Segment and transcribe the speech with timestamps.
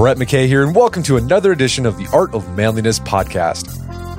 [0.00, 3.68] Brett McKay here, and welcome to another edition of the Art of Manliness podcast.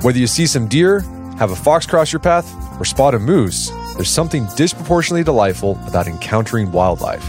[0.04, 1.00] Whether you see some deer,
[1.40, 6.06] have a fox cross your path, or spot a moose, there's something disproportionately delightful about
[6.06, 7.28] encountering wildlife.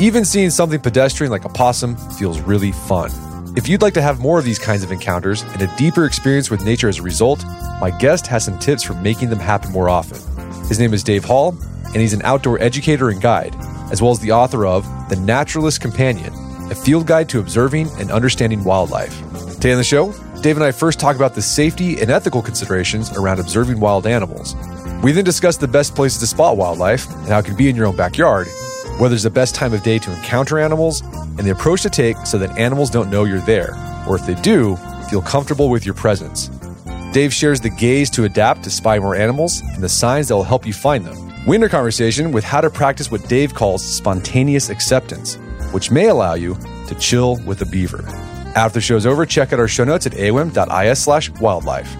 [0.00, 3.12] Even seeing something pedestrian like a possum feels really fun.
[3.56, 6.50] If you'd like to have more of these kinds of encounters and a deeper experience
[6.50, 7.44] with nature as a result,
[7.80, 10.18] my guest has some tips for making them happen more often.
[10.66, 13.54] His name is Dave Hall, and he's an outdoor educator and guide,
[13.92, 16.34] as well as the author of The Naturalist Companion
[16.70, 19.18] a field guide to observing and understanding wildlife.
[19.54, 20.12] Today on the show,
[20.42, 24.54] Dave and I first talk about the safety and ethical considerations around observing wild animals.
[25.02, 27.76] We then discuss the best places to spot wildlife and how it can be in
[27.76, 28.46] your own backyard,
[28.98, 32.16] whether it's the best time of day to encounter animals, and the approach to take
[32.26, 33.74] so that animals don't know you're there,
[34.08, 34.76] or if they do,
[35.10, 36.48] feel comfortable with your presence.
[37.12, 40.42] Dave shares the gaze to adapt to spy more animals and the signs that will
[40.42, 41.16] help you find them.
[41.46, 45.36] We end our conversation with how to practice what Dave calls spontaneous acceptance,
[45.74, 46.56] which may allow you
[46.86, 48.04] to chill with a beaver.
[48.54, 51.92] After the show's over, check out our show notes at aom.is slash wildlife.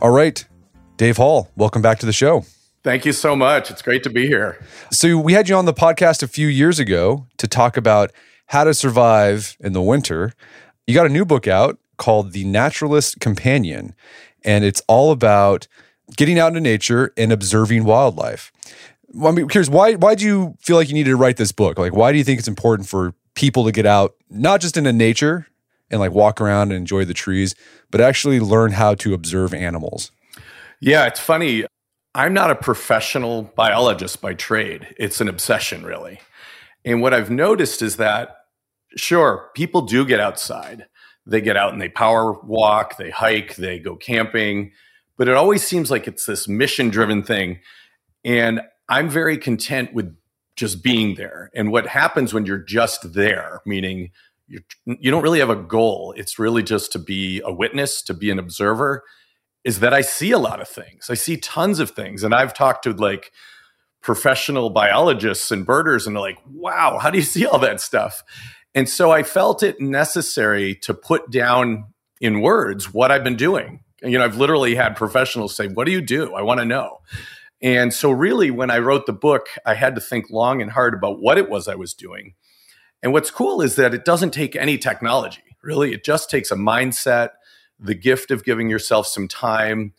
[0.00, 0.42] All right,
[0.96, 2.46] Dave Hall, welcome back to the show.
[2.82, 3.70] Thank you so much.
[3.70, 4.64] It's great to be here.
[4.90, 8.10] So, we had you on the podcast a few years ago to talk about
[8.46, 10.32] how to survive in the winter.
[10.90, 13.94] You got a new book out called The Naturalist Companion,
[14.44, 15.68] and it's all about
[16.16, 18.50] getting out into nature and observing wildlife.
[19.22, 21.78] I'm curious, why why do you feel like you needed to write this book?
[21.78, 24.92] Like, why do you think it's important for people to get out, not just into
[24.92, 25.46] nature
[25.92, 27.54] and like walk around and enjoy the trees,
[27.92, 30.10] but actually learn how to observe animals?
[30.80, 31.66] Yeah, it's funny.
[32.16, 34.92] I'm not a professional biologist by trade.
[34.98, 36.18] It's an obsession, really.
[36.84, 38.38] And what I've noticed is that,
[38.96, 40.86] sure, people do get outside.
[41.26, 44.72] They get out and they power walk, they hike, they go camping,
[45.16, 47.60] but it always seems like it's this mission driven thing.
[48.24, 50.16] And I'm very content with
[50.56, 51.50] just being there.
[51.54, 54.10] And what happens when you're just there, meaning
[54.48, 58.14] you're, you don't really have a goal, it's really just to be a witness, to
[58.14, 59.04] be an observer,
[59.62, 61.08] is that I see a lot of things.
[61.10, 62.24] I see tons of things.
[62.24, 63.30] And I've talked to like
[64.02, 68.22] professional biologists and birders, and they're like, wow, how do you see all that stuff?
[68.74, 71.86] And so I felt it necessary to put down
[72.20, 73.80] in words what I've been doing.
[74.02, 76.34] You know, I've literally had professionals say, What do you do?
[76.34, 76.98] I want to know.
[77.62, 80.94] And so, really, when I wrote the book, I had to think long and hard
[80.94, 82.34] about what it was I was doing.
[83.02, 85.92] And what's cool is that it doesn't take any technology, really.
[85.92, 87.30] It just takes a mindset,
[87.78, 89.92] the gift of giving yourself some time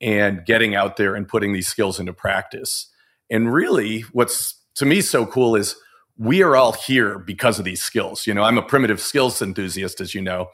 [0.00, 2.90] and getting out there and putting these skills into practice.
[3.30, 5.76] And really, what's to me so cool is
[6.22, 8.26] we are all here because of these skills.
[8.26, 10.48] You know, I'm a primitive skills enthusiast, as you know.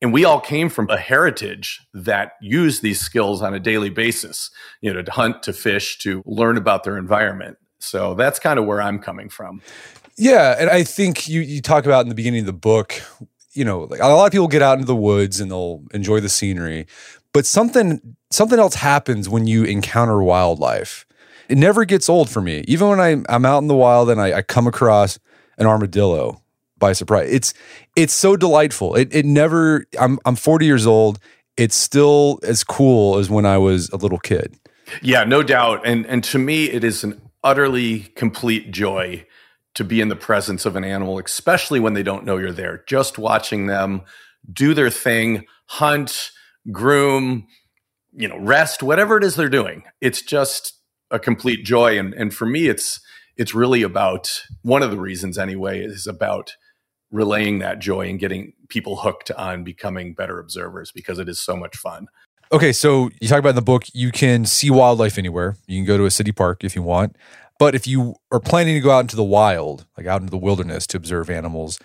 [0.00, 4.50] And we all came from a heritage that used these skills on a daily basis,
[4.80, 7.58] you know, to hunt, to fish, to learn about their environment.
[7.80, 9.60] So that's kind of where I'm coming from.
[10.16, 10.54] Yeah.
[10.58, 13.02] And I think you, you talk about in the beginning of the book,
[13.52, 16.20] you know, like a lot of people get out into the woods and they'll enjoy
[16.20, 16.86] the scenery,
[17.32, 21.06] but something something else happens when you encounter wildlife
[21.48, 22.64] it never gets old for me.
[22.68, 25.18] Even when I, I'm out in the wild and I, I come across
[25.56, 26.42] an armadillo
[26.78, 27.54] by surprise, it's
[27.96, 28.94] it's so delightful.
[28.94, 29.86] It it never.
[29.98, 31.18] I'm I'm 40 years old.
[31.56, 34.54] It's still as cool as when I was a little kid.
[35.02, 35.82] Yeah, no doubt.
[35.84, 39.26] And and to me, it is an utterly complete joy
[39.74, 42.84] to be in the presence of an animal, especially when they don't know you're there.
[42.86, 44.02] Just watching them
[44.52, 46.30] do their thing, hunt,
[46.72, 47.46] groom,
[48.12, 49.84] you know, rest, whatever it is they're doing.
[50.00, 50.77] It's just
[51.10, 51.98] a complete joy.
[51.98, 53.00] And and for me, it's
[53.36, 56.56] it's really about one of the reasons anyway is about
[57.10, 61.56] relaying that joy and getting people hooked on becoming better observers because it is so
[61.56, 62.08] much fun.
[62.50, 65.56] Okay, so you talk about in the book, you can see wildlife anywhere.
[65.66, 67.16] You can go to a city park if you want.
[67.58, 70.38] But if you are planning to go out into the wild, like out into the
[70.38, 71.78] wilderness to observe animals,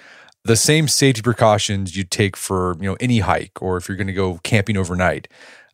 [0.45, 4.07] the same safety precautions you take for, you know, any hike or if you're going
[4.07, 5.27] to go camping overnight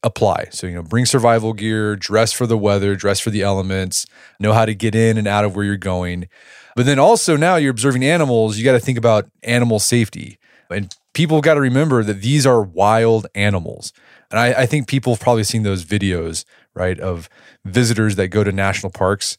[0.04, 0.48] apply.
[0.51, 4.06] So, you know, bring survival gear, dress for the weather, dress for the elements,
[4.40, 6.28] know how to get in and out of where you're going.
[6.75, 10.40] But then also now you're observing animals, you got to think about animal safety.
[10.69, 13.92] And people got to remember that these are wild animals.
[14.31, 17.30] And I, I think people have probably seen those videos, right, of
[17.66, 19.38] visitors that go to national parks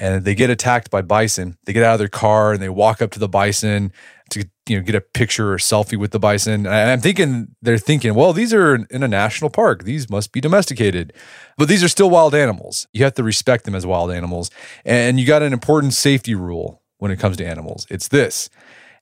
[0.00, 1.58] and they get attacked by bison.
[1.64, 3.92] They get out of their car and they walk up to the bison
[4.30, 6.66] to you know get a picture or selfie with the bison.
[6.66, 9.84] And I'm thinking they're thinking, well, these are in a national park.
[9.84, 11.12] These must be domesticated.
[11.58, 12.86] But these are still wild animals.
[12.92, 14.50] You have to respect them as wild animals.
[14.84, 17.86] And you got an important safety rule when it comes to animals.
[17.90, 18.48] It's this.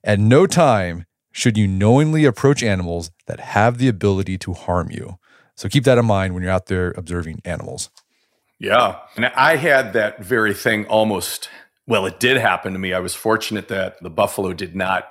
[0.03, 5.19] At no time should you knowingly approach animals that have the ability to harm you.
[5.55, 7.89] So keep that in mind when you're out there observing animals.
[8.59, 8.99] Yeah.
[9.15, 11.49] And I had that very thing almost,
[11.87, 12.93] well, it did happen to me.
[12.93, 15.09] I was fortunate that the buffalo did not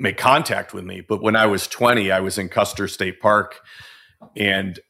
[0.00, 1.02] make contact with me.
[1.02, 3.60] But when I was 20, I was in Custer State Park
[4.36, 4.80] and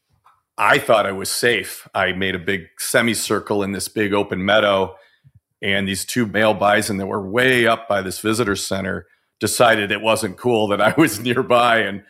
[0.57, 1.89] I thought I was safe.
[1.95, 4.95] I made a big semicircle in this big open meadow,
[5.63, 9.07] and these two male bison that were way up by this visitor center
[9.41, 11.79] decided it wasn't cool that I was nearby.
[11.79, 12.03] And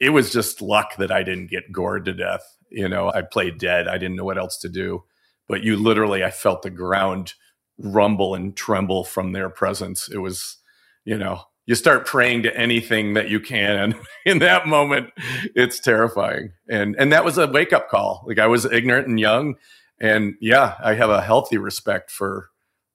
[0.00, 2.42] it was just luck that I didn't get gored to death.
[2.70, 3.88] You know, I played dead.
[3.88, 5.04] I didn't know what else to do.
[5.48, 7.34] But you literally, I felt the ground
[7.78, 10.10] rumble and tremble from their presence.
[10.10, 10.58] It was,
[11.04, 13.94] you know, you start praying to anything that you can.
[14.26, 15.10] In that moment,
[15.54, 16.52] it's terrifying.
[16.68, 18.24] And and that was a wake up call.
[18.26, 19.54] Like I was ignorant and young.
[20.00, 22.50] And yeah, I have a healthy respect for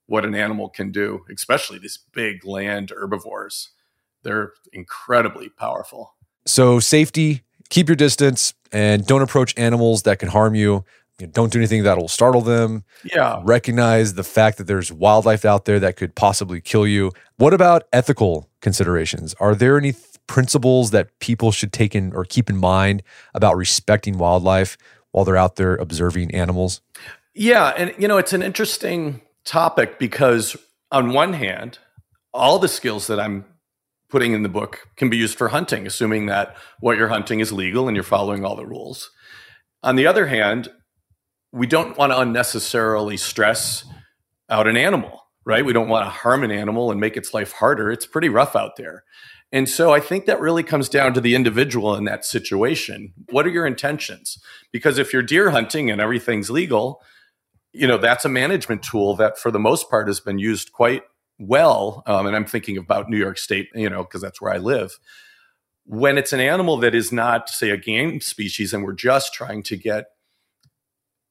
[0.07, 3.69] what an animal can do, especially these big land herbivores.
[4.23, 6.15] They're incredibly powerful.
[6.45, 10.85] So safety, keep your distance and don't approach animals that can harm you.
[11.19, 12.83] You know, don't do anything that'll startle them.
[13.03, 13.41] Yeah.
[13.43, 17.11] Recognize the fact that there's wildlife out there that could possibly kill you.
[17.37, 19.33] What about ethical considerations?
[19.39, 23.01] Are there any th- principles that people should take in or keep in mind
[23.33, 24.77] about respecting wildlife
[25.11, 26.81] while they're out there observing animals?
[27.33, 27.69] Yeah.
[27.69, 30.55] And, you know, it's an interesting topic because,
[30.91, 31.79] on one hand,
[32.33, 33.45] all the skills that I'm
[34.09, 37.51] putting in the book can be used for hunting, assuming that what you're hunting is
[37.51, 39.09] legal and you're following all the rules.
[39.83, 40.69] On the other hand,
[41.51, 43.85] we don't want to unnecessarily stress
[44.49, 45.65] out an animal, right?
[45.65, 47.91] We don't want to harm an animal and make its life harder.
[47.91, 49.03] It's pretty rough out there.
[49.51, 53.13] And so I think that really comes down to the individual in that situation.
[53.29, 54.37] What are your intentions?
[54.73, 57.01] Because if you're deer hunting and everything's legal,
[57.71, 61.03] you know, that's a management tool that for the most part has been used quite
[61.39, 64.57] well, um, and I'm thinking about New York State, you know, because that's where I
[64.57, 64.99] live.
[65.85, 69.63] When it's an animal that is not, say, a game species, and we're just trying
[69.63, 70.07] to get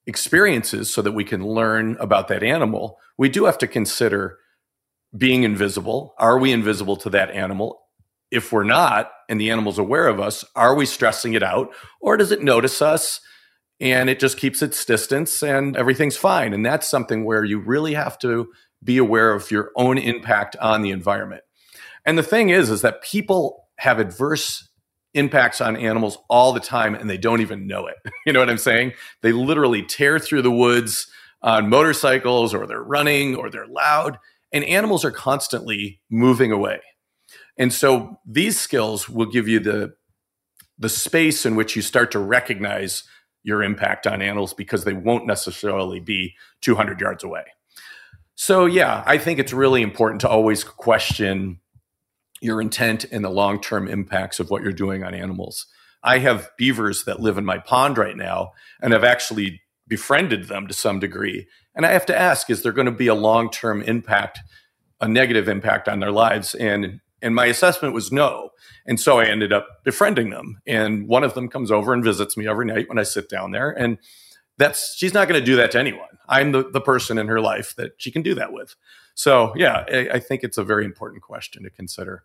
[0.06, 4.38] experiences so that we can learn about that animal, we do have to consider
[5.16, 6.14] being invisible.
[6.18, 7.80] Are we invisible to that animal?
[8.30, 12.16] If we're not, and the animal's aware of us, are we stressing it out, or
[12.16, 13.20] does it notice us?
[13.78, 16.54] And it just keeps its distance and everything's fine.
[16.54, 18.48] And that's something where you really have to
[18.82, 21.42] be aware of your own impact on the environment.
[22.04, 24.66] And the thing is, is that people have adverse
[25.16, 27.96] impacts on animals all the time and they don't even know it.
[28.26, 28.92] You know what I'm saying?
[29.22, 31.06] They literally tear through the woods
[31.42, 34.18] on motorcycles or they're running or they're loud
[34.52, 36.80] and animals are constantly moving away.
[37.56, 39.94] And so these skills will give you the
[40.78, 43.04] the space in which you start to recognize
[43.42, 47.44] your impact on animals because they won't necessarily be 200 yards away.
[48.34, 51.60] So, yeah, I think it's really important to always question
[52.40, 55.66] your intent and the long term impacts of what you're doing on animals.
[56.02, 60.66] I have beavers that live in my pond right now, and I've actually befriended them
[60.66, 61.46] to some degree.
[61.74, 64.40] And I have to ask, is there going to be a long term impact,
[65.00, 66.54] a negative impact on their lives?
[66.54, 68.50] And and my assessment was no.
[68.86, 70.60] And so I ended up befriending them.
[70.66, 73.52] And one of them comes over and visits me every night when I sit down
[73.52, 73.70] there.
[73.70, 73.98] And
[74.58, 76.18] that's she's not going to do that to anyone.
[76.28, 78.76] I'm the, the person in her life that she can do that with.
[79.16, 82.22] So yeah, I, I think it's a very important question to consider.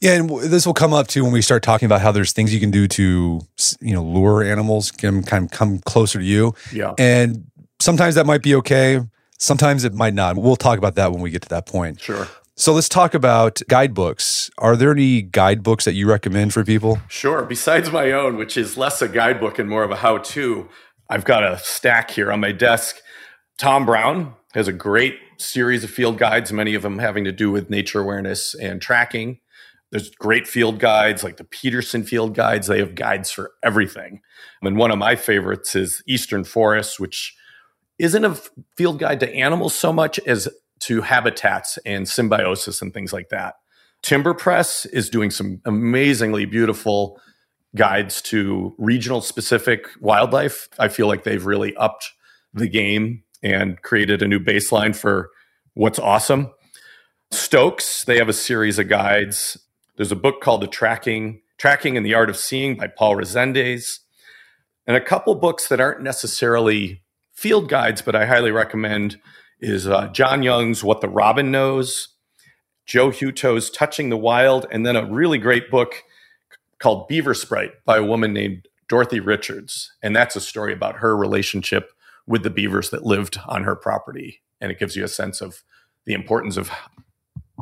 [0.00, 2.54] Yeah, and this will come up too when we start talking about how there's things
[2.54, 3.40] you can do to
[3.80, 6.54] you know lure animals, get them kind of come closer to you.
[6.72, 9.00] Yeah, and sometimes that might be okay.
[9.38, 10.36] Sometimes it might not.
[10.36, 12.00] We'll talk about that when we get to that point.
[12.00, 12.28] Sure.
[12.54, 14.50] So let's talk about guidebooks.
[14.58, 16.98] Are there any guidebooks that you recommend for people?
[17.08, 17.42] Sure.
[17.42, 20.68] Besides my own, which is less a guidebook and more of a how to,
[21.08, 22.96] I've got a stack here on my desk
[23.60, 27.50] Tom Brown has a great series of field guides, many of them having to do
[27.50, 29.40] with nature awareness and tracking.
[29.90, 32.66] There's great field guides like the Peterson field guides.
[32.66, 34.20] They have guides for everything.
[34.62, 37.34] And one of my favorites is Eastern Forest, which
[37.98, 38.38] isn't a
[38.76, 40.48] field guide to animals so much as
[40.80, 43.56] to habitats and symbiosis and things like that.
[44.02, 47.20] Timber Press is doing some amazingly beautiful
[47.76, 50.68] guides to regional specific wildlife.
[50.78, 52.12] I feel like they've really upped
[52.54, 55.30] the game and created a new baseline for
[55.74, 56.50] what's awesome.
[57.30, 59.56] Stokes, they have a series of guides.
[59.96, 64.00] There's a book called The Tracking Tracking and the Art of Seeing by Paul Rezendes,
[64.86, 67.02] and a couple books that aren't necessarily
[67.34, 69.20] field guides, but I highly recommend
[69.60, 72.08] is uh, Jon Young's What the Robin Knows,
[72.86, 76.02] Joe Hutto's Touching the Wild, and then a really great book
[76.78, 79.92] called Beaver Sprite by a woman named Dorothy Richards.
[80.02, 81.92] And that's a story about her relationship
[82.26, 84.40] with the beavers that lived on her property.
[84.60, 85.62] And it gives you a sense of
[86.06, 86.70] the importance of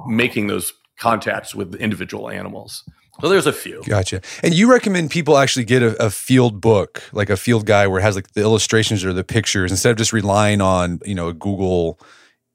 [0.06, 2.84] making those contacts with individual animals.
[3.20, 3.82] So there's a few.
[3.84, 4.20] Gotcha.
[4.42, 7.98] And you recommend people actually get a, a, field book, like a field guide where
[7.98, 11.28] it has like the illustrations or the pictures instead of just relying on, you know,
[11.28, 11.98] a Google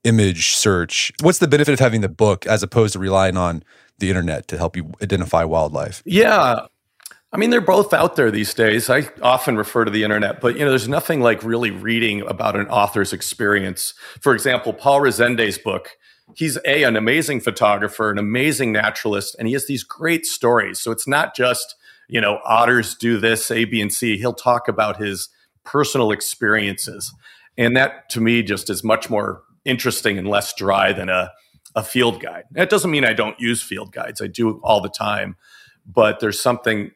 [0.06, 1.12] image search.
[1.22, 3.64] What's the benefit of having the book as opposed to relying on
[4.00, 6.02] the internet to help you identify wildlife?
[6.06, 6.68] Yeah.
[7.34, 8.92] I mean, they're both out there these days.
[8.92, 12.56] I often refer to the internet, but you know, there's nothing like really reading about
[12.56, 13.96] an author's experience.
[14.22, 15.98] For example, Paul Rezendes' book,
[16.36, 20.80] he's a an amazing photographer, an amazing naturalist, and he has these great stories.
[20.80, 21.76] So it's not just,
[22.08, 24.16] you know, otters do this, A, B, and C.
[24.18, 25.30] He'll talk about his
[25.64, 27.12] personal experiences.
[27.58, 31.32] And that to me just is much more interesting and less dry than a,
[31.74, 32.44] a field guide.
[32.52, 34.22] That doesn't mean I don't use field guides.
[34.22, 35.36] I do all the time.
[35.86, 36.92] But there's something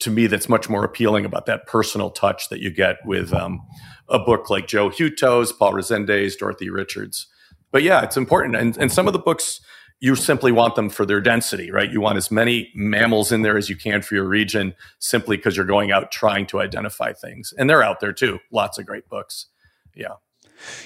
[0.00, 3.60] to me that's much more appealing about that personal touch that you get with um,
[4.08, 7.26] a book like Joe Hutto's, Paul Rezendes, Dorothy Richards.
[7.70, 8.56] But yeah, it's important.
[8.56, 9.60] And, and some of the books,
[10.00, 11.90] you simply want them for their density, right?
[11.90, 15.56] You want as many mammals in there as you can for your region simply because
[15.56, 17.54] you're going out trying to identify things.
[17.56, 18.38] And they're out there too.
[18.52, 19.46] Lots of great books.
[19.94, 20.14] Yeah.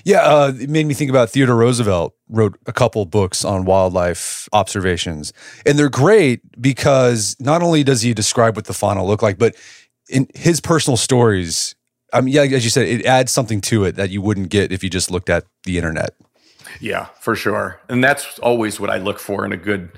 [0.05, 4.49] Yeah, uh, it made me think about Theodore Roosevelt wrote a couple books on wildlife
[4.53, 5.33] observations,
[5.67, 9.55] and they're great because not only does he describe what the fauna look like, but
[10.09, 11.75] in his personal stories.
[12.13, 14.73] I mean, yeah, as you said, it adds something to it that you wouldn't get
[14.73, 16.15] if you just looked at the internet.
[16.81, 19.91] Yeah, for sure, and that's always what I look for in a good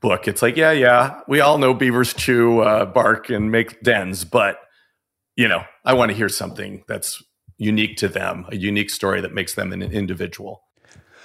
[0.00, 0.28] book.
[0.28, 4.58] It's like, yeah, yeah, we all know beavers chew uh, bark and make dens, but
[5.36, 7.22] you know, I want to hear something that's
[7.62, 10.64] unique to them, a unique story that makes them an individual.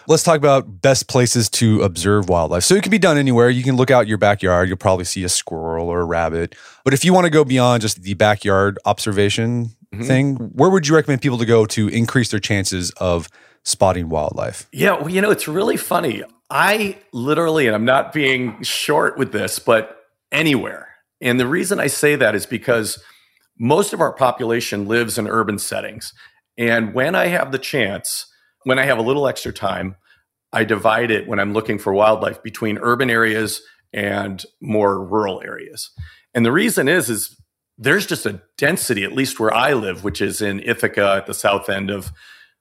[0.07, 2.63] Let's talk about best places to observe wildlife.
[2.63, 3.49] So it can be done anywhere.
[3.49, 6.55] You can look out your backyard, you'll probably see a squirrel or a rabbit.
[6.85, 10.03] But if you want to go beyond just the backyard observation mm-hmm.
[10.03, 13.27] thing, where would you recommend people to go to increase their chances of
[13.63, 14.69] spotting wildlife?
[14.71, 16.23] Yeah, well, you know, it's really funny.
[16.49, 20.87] I literally, and I'm not being short with this, but anywhere.
[21.19, 23.03] And the reason I say that is because
[23.59, 26.13] most of our population lives in urban settings.
[26.57, 28.25] And when I have the chance,
[28.63, 29.95] when I have a little extra time,
[30.53, 33.61] I divide it when I'm looking for wildlife between urban areas
[33.93, 35.91] and more rural areas.
[36.33, 37.35] And the reason is is
[37.77, 41.33] there's just a density at least where I live, which is in Ithaca at the
[41.33, 42.11] south end of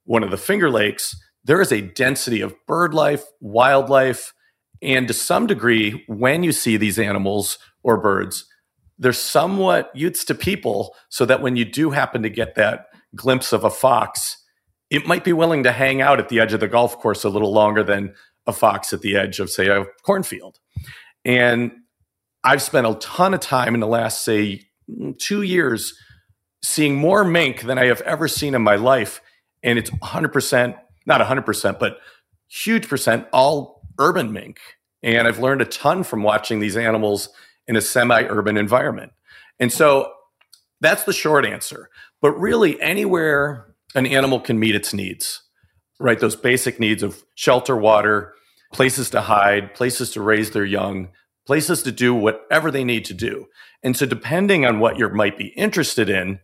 [0.05, 4.33] one of the Finger Lakes, there is a density of bird life, wildlife,
[4.83, 8.47] and to some degree when you see these animals or birds,
[8.99, 13.53] they're somewhat youths to people so that when you do happen to get that glimpse
[13.53, 14.43] of a fox,
[14.91, 17.29] it might be willing to hang out at the edge of the golf course a
[17.29, 18.15] little longer than
[18.47, 20.59] a fox at the edge of, say, a cornfield.
[21.25, 21.73] And
[22.45, 24.62] I've spent a ton of time in the last, say,
[25.19, 25.99] two years
[26.62, 29.21] seeing more mink than I have ever seen in my life.
[29.62, 31.99] And it's 100%, not 100%, but
[32.49, 34.61] huge percent all urban mink.
[35.03, 37.29] And I've learned a ton from watching these animals
[37.66, 39.12] in a semi urban environment.
[39.58, 40.12] And so
[40.80, 41.88] that's the short answer.
[42.20, 45.42] But really, anywhere an animal can meet its needs,
[45.99, 46.18] right?
[46.18, 48.35] Those basic needs of shelter, water,
[48.73, 51.08] places to hide, places to raise their young,
[51.46, 53.46] places to do whatever they need to do.
[53.82, 56.40] And so, depending on what you might be interested in,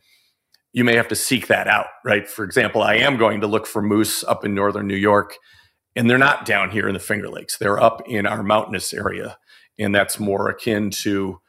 [0.72, 2.28] you may have to seek that out, right?
[2.28, 5.36] For example, I am going to look for moose up in northern New York,
[5.94, 7.58] and they're not down here in the Finger Lakes.
[7.58, 9.36] They're up in our mountainous area
[9.78, 11.40] and that's more akin to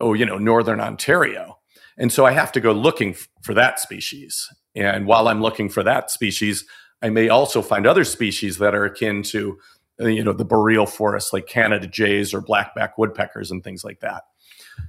[0.00, 1.58] oh you know northern ontario.
[1.98, 4.48] And so i have to go looking for that species.
[4.74, 6.64] And while i'm looking for that species
[7.02, 9.58] i may also find other species that are akin to
[10.00, 14.00] uh, you know the boreal forests like canada jays or blackback woodpeckers and things like
[14.00, 14.24] that.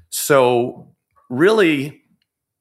[0.10, 0.94] So
[1.30, 2.03] really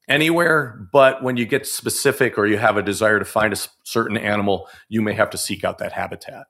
[0.09, 4.17] anywhere, but when you get specific or you have a desire to find a certain
[4.17, 6.47] animal, you may have to seek out that habitat.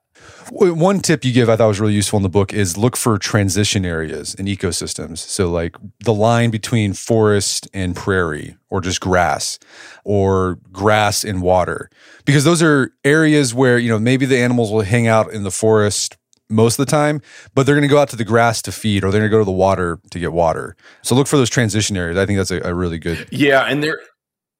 [0.51, 3.17] One tip you give I thought was really useful in the book is look for
[3.17, 5.17] transition areas in ecosystems.
[5.17, 9.57] So, like the line between forest and prairie, or just grass,
[10.03, 11.89] or grass and water,
[12.25, 15.51] because those are areas where, you know, maybe the animals will hang out in the
[15.51, 16.15] forest
[16.53, 17.21] most of the time,
[17.53, 19.35] but they're going to go out to the grass to feed or they're going to
[19.35, 20.75] go to the water to get water.
[21.01, 22.17] So look for those transition areas.
[22.17, 23.27] I think that's a, a really good.
[23.31, 23.63] Yeah.
[23.63, 23.99] And there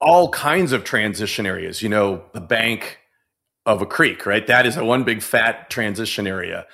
[0.01, 2.99] all kinds of transition areas, you know, the bank
[3.65, 4.45] of a creek, right?
[4.47, 6.65] That is a one big fat transition area.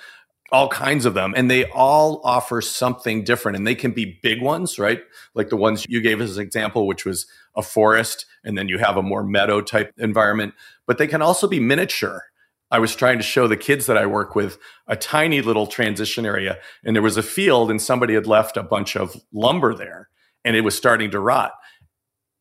[0.50, 1.32] All kinds of them.
[1.36, 3.56] And they all offer something different.
[3.56, 5.00] And they can be big ones, right?
[5.34, 8.78] Like the ones you gave as an example, which was a forest, and then you
[8.78, 10.54] have a more meadow type environment.
[10.88, 12.24] But they can also be miniature
[12.70, 16.24] I was trying to show the kids that I work with a tiny little transition
[16.24, 20.08] area, and there was a field, and somebody had left a bunch of lumber there,
[20.44, 21.52] and it was starting to rot.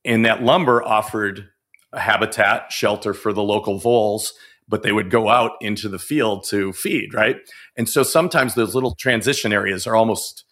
[0.05, 1.49] And that lumber offered
[1.91, 4.33] a habitat shelter for the local voles,
[4.67, 7.37] but they would go out into the field to feed, right?
[7.75, 10.45] And so sometimes those little transition areas are almost,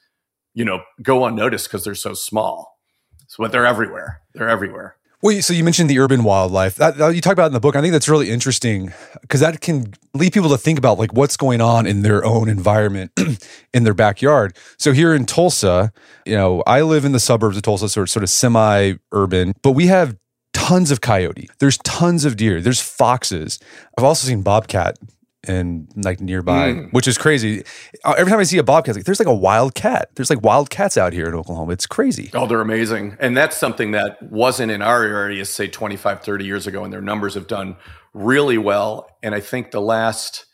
[0.55, 2.79] you know, go unnoticed because they're so small.
[3.27, 4.21] So, but they're everywhere.
[4.33, 4.95] They're everywhere.
[5.23, 7.75] Well, so you mentioned the urban wildlife that, that you talk about in the book.
[7.75, 11.35] I think that's really interesting because that can lead people to think about like what's
[11.35, 13.11] going on in their own environment
[13.73, 14.55] in their backyard.
[14.77, 15.91] So here in Tulsa,
[16.25, 19.71] you know, I live in the suburbs of Tulsa, sort of, sort of semi-urban, but
[19.71, 20.15] we have
[20.53, 21.49] tons of coyote.
[21.57, 22.61] There's tons of deer.
[22.61, 23.57] There's foxes.
[23.97, 24.99] I've also seen bobcat
[25.47, 26.93] and like nearby, mm.
[26.93, 27.63] which is crazy.
[28.03, 30.09] Uh, every time I see a bobcat, like, there's like a wild cat.
[30.15, 31.73] There's like wild cats out here in Oklahoma.
[31.73, 32.29] It's crazy.
[32.33, 33.17] Oh, they're amazing.
[33.19, 36.83] And that's something that wasn't in our area, say 25, 30 years ago.
[36.83, 37.77] And their numbers have done
[38.13, 39.09] really well.
[39.23, 40.45] And I think the last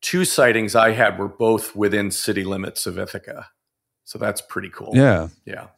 [0.00, 3.48] two sightings I had were both within city limits of Ithaca.
[4.04, 4.92] So that's pretty cool.
[4.94, 5.28] Yeah.
[5.44, 5.68] Yeah.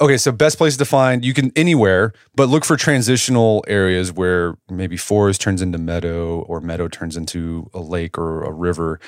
[0.00, 4.56] Okay, so best place to find you can anywhere, but look for transitional areas where
[4.68, 8.98] maybe forest turns into meadow or meadow turns into a lake or a river.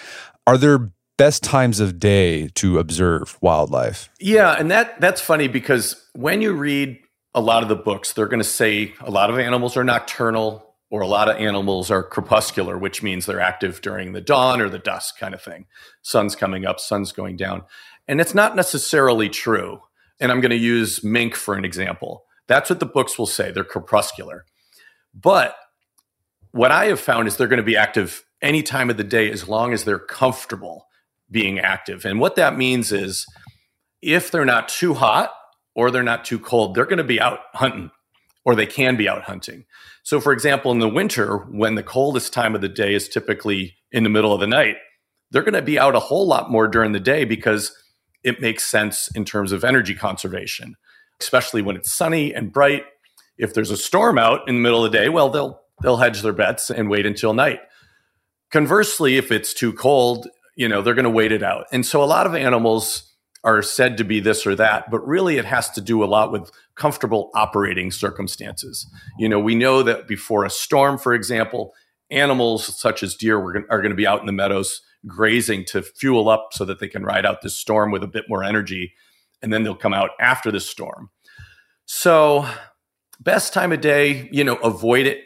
[0.46, 4.10] Are there best times of day to observe wildlife?
[4.20, 6.98] Yeah, and that that's funny because when you read
[7.34, 10.74] a lot of the books, they're going to say a lot of animals are nocturnal
[10.90, 14.68] or a lot of animals are crepuscular, which means they're active during the dawn or
[14.68, 15.66] the dusk kind of thing.
[16.02, 17.64] Sun's coming up, sun's going down.
[18.06, 19.80] And it's not necessarily true.
[20.20, 22.24] And I'm going to use mink for an example.
[22.46, 23.50] That's what the books will say.
[23.50, 24.44] They're crepuscular.
[25.14, 25.56] But
[26.52, 29.30] what I have found is they're going to be active any time of the day
[29.30, 30.86] as long as they're comfortable
[31.30, 32.04] being active.
[32.04, 33.26] And what that means is
[34.00, 35.32] if they're not too hot
[35.74, 37.90] or they're not too cold, they're going to be out hunting
[38.44, 39.64] or they can be out hunting.
[40.02, 43.74] So, for example, in the winter, when the coldest time of the day is typically
[43.90, 44.76] in the middle of the night,
[45.30, 47.76] they're going to be out a whole lot more during the day because
[48.26, 50.74] it makes sense in terms of energy conservation,
[51.20, 52.84] especially when it's sunny and bright.
[53.38, 56.22] If there's a storm out in the middle of the day, well, they'll they'll hedge
[56.22, 57.60] their bets and wait until night.
[58.50, 61.66] Conversely, if it's too cold, you know, they're going to wait it out.
[61.70, 65.36] And so a lot of animals are said to be this or that, but really
[65.36, 68.90] it has to do a lot with comfortable operating circumstances.
[69.18, 71.72] You know, we know that before a storm, for example,
[72.10, 76.28] animals such as deer are going to be out in the meadows grazing to fuel
[76.28, 78.92] up so that they can ride out this storm with a bit more energy.
[79.42, 81.10] And then they'll come out after the storm.
[81.84, 82.46] So,
[83.20, 85.22] best time of day, you know, avoid it.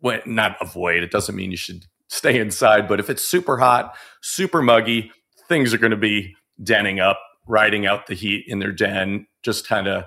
[0.00, 3.96] When, not avoid, it doesn't mean you should stay inside, but if it's super hot,
[4.22, 5.10] super muggy,
[5.48, 9.66] things are going to be denning up, riding out the heat in their den, just
[9.66, 10.04] kind of,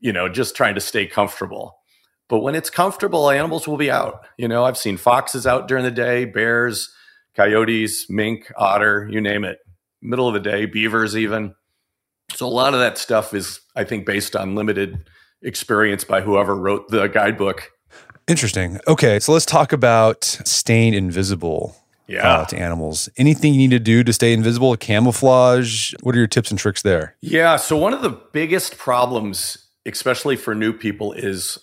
[0.00, 1.76] you know, just trying to stay comfortable.
[2.28, 4.26] But when it's comfortable, animals will be out.
[4.38, 6.90] You know, I've seen foxes out during the day, bears,
[7.36, 9.58] coyotes, mink, otter, you name it.
[10.02, 11.54] Middle of the day, beavers, even.
[12.34, 15.08] So a lot of that stuff is, I think, based on limited
[15.42, 17.70] experience by whoever wrote the guidebook.
[18.26, 18.80] Interesting.
[18.88, 21.76] Okay, so let's talk about staying invisible.
[22.06, 22.28] Yeah.
[22.28, 23.08] Uh, to animals.
[23.16, 24.76] Anything you need to do to stay invisible?
[24.76, 25.94] Camouflage?
[26.02, 27.16] What are your tips and tricks there?
[27.22, 27.56] Yeah.
[27.56, 31.58] So, one of the biggest problems, especially for new people, is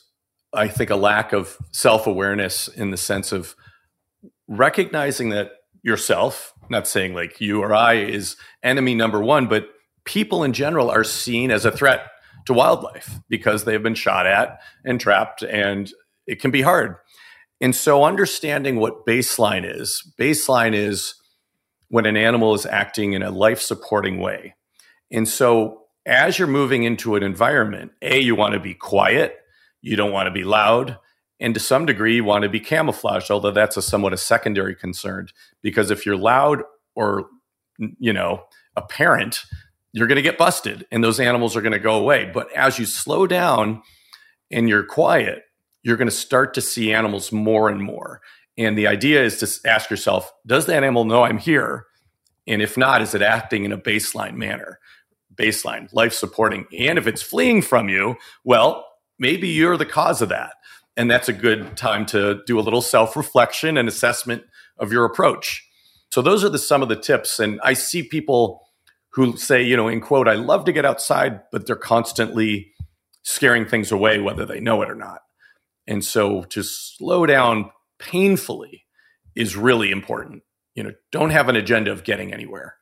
[0.51, 3.55] I think a lack of self awareness in the sense of
[4.47, 5.51] recognizing that
[5.84, 9.70] yourself, not saying like you or I is enemy number one, but
[10.06, 12.08] people in general are seen as a threat
[12.46, 15.91] to wildlife because they've been shot at and trapped, and
[16.28, 16.96] it can be hard.
[17.60, 21.15] And so, understanding what baseline is baseline is
[21.89, 24.56] when an animal is acting in a life supporting way.
[25.12, 29.38] And so, as you're moving into an environment, A, you want to be quiet,
[29.82, 30.98] you don't want to be loud,
[31.41, 34.75] and to some degree you want to be camouflaged although that's a somewhat a secondary
[34.75, 35.27] concern
[35.62, 36.63] because if you're loud
[36.95, 37.25] or
[37.99, 38.43] you know
[38.77, 39.43] apparent
[39.93, 42.30] you're going to get busted and those animals are going to go away.
[42.34, 43.82] But as you slow down
[44.49, 45.43] and you're quiet,
[45.84, 48.21] you're going to start to see animals more and more.
[48.58, 51.88] And the idea is to ask yourself, does that animal know I'm here?
[52.47, 54.80] And if not, is it acting in a baseline manner?
[55.36, 56.65] Baseline, life supporting.
[56.77, 58.86] And if it's fleeing from you, well,
[59.17, 60.54] maybe you're the cause of that.
[60.97, 64.43] And that's a good time to do a little self reflection and assessment
[64.77, 65.67] of your approach.
[66.12, 67.39] So, those are the, some of the tips.
[67.39, 68.62] And I see people
[69.13, 72.71] who say, you know, in quote, I love to get outside, but they're constantly
[73.23, 75.21] scaring things away, whether they know it or not.
[75.88, 78.86] And so to slow down painfully
[79.36, 80.43] is really important.
[80.75, 82.75] You know, don't have an agenda of getting anywhere.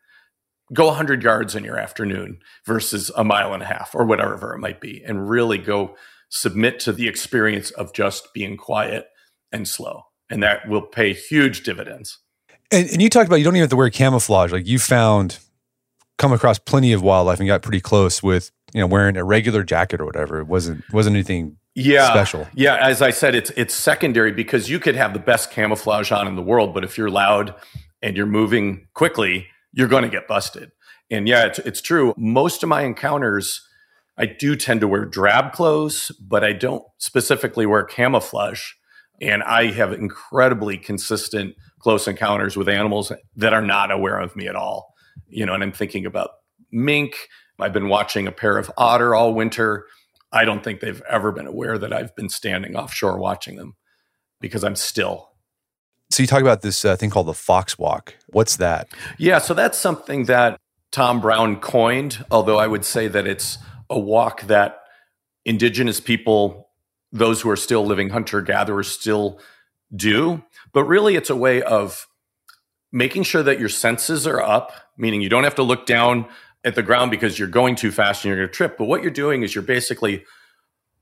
[0.73, 4.59] Go 100 yards in your afternoon versus a mile and a half or whatever it
[4.59, 5.95] might be, and really go
[6.29, 9.07] submit to the experience of just being quiet
[9.51, 10.03] and slow.
[10.29, 12.19] And that will pay huge dividends.
[12.71, 14.51] And, and you talked about you don't even have to wear camouflage.
[14.51, 15.39] Like you found
[16.17, 19.63] come across plenty of wildlife and got pretty close with you know wearing a regular
[19.63, 20.39] jacket or whatever.
[20.39, 22.47] It wasn't wasn't anything yeah, special.
[22.53, 26.27] Yeah, as I said, it's it's secondary because you could have the best camouflage on
[26.27, 27.55] in the world, but if you're loud
[28.01, 30.71] and you're moving quickly, you're going to get busted.
[31.09, 32.13] And yeah, it's it's true.
[32.17, 33.65] Most of my encounters,
[34.19, 38.73] I do tend to wear drab clothes, but I don't specifically wear camouflage.
[39.21, 44.47] And I have incredibly consistent close encounters with animals that are not aware of me
[44.47, 44.93] at all
[45.29, 46.31] you know, and I'm thinking about
[46.71, 47.29] mink.
[47.59, 49.85] I've been watching a pair of otter all winter.
[50.31, 53.75] I don't think they've ever been aware that I've been standing offshore watching them
[54.39, 55.29] because I'm still.
[56.09, 58.15] So you talk about this uh, thing called the fox walk.
[58.27, 58.89] What's that?
[59.17, 60.57] Yeah, so that's something that
[60.91, 63.57] Tom Brown coined, although I would say that it's
[63.89, 64.81] a walk that
[65.45, 66.69] indigenous people,
[67.11, 69.39] those who are still living hunter gatherers, still
[69.95, 70.43] do.
[70.73, 72.07] But really, it's a way of
[72.91, 76.27] making sure that your senses are up, meaning you don't have to look down
[76.63, 78.77] at the ground because you're going too fast and you're going to trip.
[78.77, 80.25] But what you're doing is you're basically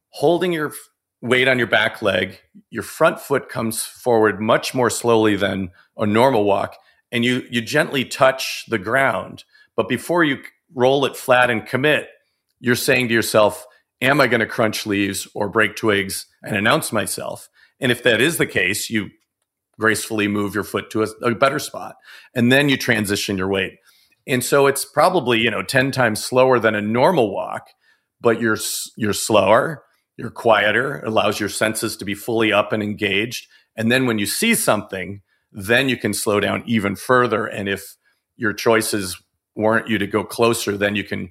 [0.10, 0.74] holding your
[1.22, 2.40] weight on your back leg.
[2.70, 6.78] Your front foot comes forward much more slowly than a normal walk,
[7.12, 9.44] and you you gently touch the ground.
[9.76, 10.40] But before you
[10.74, 12.10] roll it flat and commit,
[12.60, 13.66] you're saying to yourself,
[14.02, 18.22] "Am I going to crunch leaves or break twigs and announce myself?" And if that
[18.22, 19.10] is the case, you
[19.80, 21.96] gracefully move your foot to a, a better spot.
[22.34, 23.74] And then you transition your weight.
[24.26, 27.70] And so it's probably, you know, 10 times slower than a normal walk,
[28.20, 28.58] but you're
[28.98, 29.84] you're slower,
[30.18, 33.48] you're quieter, allows your senses to be fully up and engaged.
[33.76, 37.96] And then when you see something, then you can slow down even further and if
[38.36, 39.22] your choices
[39.56, 41.30] warrant you to go closer, then you can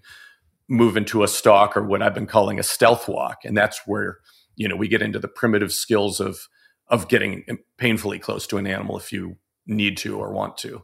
[0.68, 3.38] move into a stalk or what I've been calling a stealth walk.
[3.44, 4.18] And that's where,
[4.56, 6.48] you know, we get into the primitive skills of
[6.88, 7.44] of getting
[7.78, 10.82] painfully close to an animal if you need to or want to.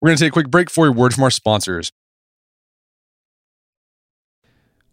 [0.00, 1.90] We're going to take a quick break for a word from our sponsors.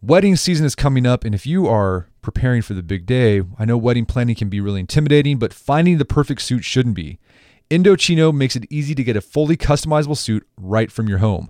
[0.02, 3.66] Wedding season is coming up, and if you are preparing for the big day, I
[3.66, 7.20] know wedding planning can be really intimidating, but finding the perfect suit shouldn't be.
[7.70, 11.50] Indochino makes it easy to get a fully customizable suit right from your home.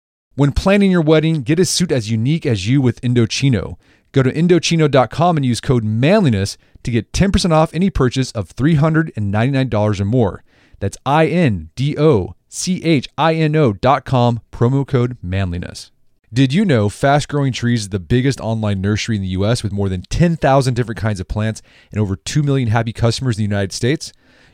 [0.35, 3.75] When planning your wedding, get a suit as unique as you with Indochino.
[4.13, 9.99] Go to Indochino.com and use code manliness to get 10% off any purchase of $399
[9.99, 10.43] or more.
[10.79, 15.91] That's I N D O C H I N O.com, promo code manliness.
[16.33, 19.73] Did you know Fast Growing Trees is the biggest online nursery in the US with
[19.73, 23.53] more than 10,000 different kinds of plants and over 2 million happy customers in the
[23.53, 24.13] United States?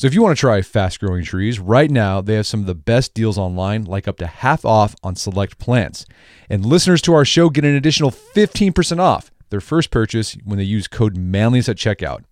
[0.00, 2.66] So if you want to try fast growing trees, right now they have some of
[2.66, 6.06] the best deals online, like up to half off on select plants.
[6.48, 10.64] And listeners to our show get an additional 15% off their first purchase when they
[10.64, 12.24] use code manliness at checkout.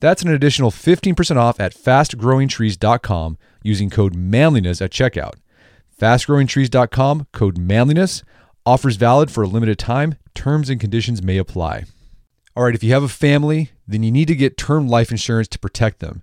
[0.00, 5.36] That's an additional 15% off at fastgrowingtrees.com using code manliness at checkout.
[5.98, 8.22] Fastgrowingtrees.com, code manliness.
[8.66, 10.16] Offers valid for a limited time.
[10.34, 11.84] Terms and conditions may apply.
[12.54, 15.48] All right, if you have a family, then you need to get term life insurance
[15.48, 16.22] to protect them.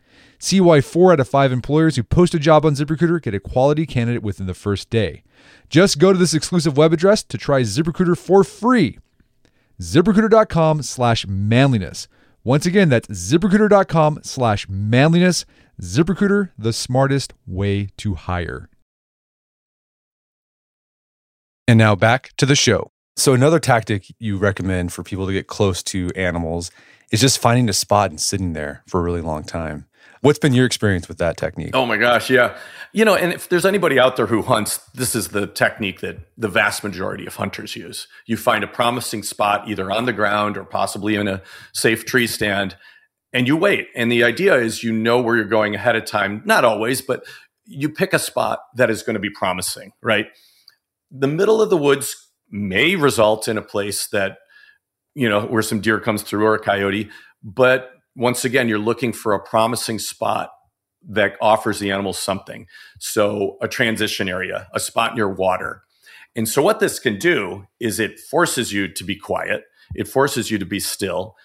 [0.41, 3.39] See why four out of five employers who post a job on ZipRecruiter get a
[3.39, 5.21] quality candidate within the first day.
[5.69, 8.97] Just go to this exclusive web address to try ZipRecruiter for free.
[9.79, 12.07] ZipRecruiter.com slash manliness.
[12.43, 15.45] Once again, that's ziprecruiter.com slash manliness.
[15.79, 18.67] ZipRecruiter, the smartest way to hire.
[21.67, 22.89] And now back to the show.
[23.15, 26.71] So, another tactic you recommend for people to get close to animals
[27.11, 29.85] is just finding a spot and sitting there for a really long time.
[30.21, 31.71] What's been your experience with that technique?
[31.73, 32.55] Oh my gosh, yeah.
[32.93, 36.17] You know, and if there's anybody out there who hunts, this is the technique that
[36.37, 38.07] the vast majority of hunters use.
[38.27, 41.41] You find a promising spot either on the ground or possibly in a
[41.73, 42.75] safe tree stand
[43.33, 43.87] and you wait.
[43.95, 47.23] And the idea is you know where you're going ahead of time, not always, but
[47.65, 50.27] you pick a spot that is going to be promising, right?
[51.09, 54.37] The middle of the woods may result in a place that
[55.15, 57.09] you know where some deer comes through or a coyote,
[57.43, 60.51] but once again, you're looking for a promising spot
[61.07, 62.67] that offers the animal something.
[62.99, 65.83] So, a transition area, a spot near water.
[66.35, 69.63] And so, what this can do is it forces you to be quiet,
[69.95, 71.35] it forces you to be still.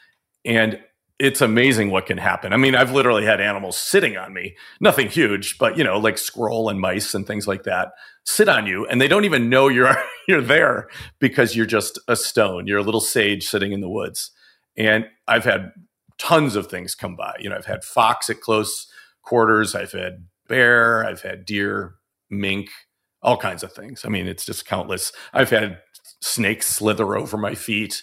[0.45, 0.81] And
[1.19, 2.53] it's amazing what can happen.
[2.53, 6.19] I mean, I've literally had animals sitting on me, nothing huge, but you know, like
[6.19, 7.93] squirrel and mice and things like that,
[8.25, 9.97] sit on you and they don't even know you're
[10.29, 12.67] you're there because you're just a stone.
[12.67, 14.31] You're a little sage sitting in the woods.
[14.77, 15.73] And I've had
[16.19, 17.37] tons of things come by.
[17.39, 18.87] You know, I've had fox at close
[19.23, 21.97] quarters, I've had bear, I've had deer,
[22.31, 22.69] mink,
[23.23, 24.05] all kinds of things.
[24.05, 25.13] I mean, it's just countless.
[25.33, 25.79] I've had
[26.21, 28.03] snakes slither over my feet.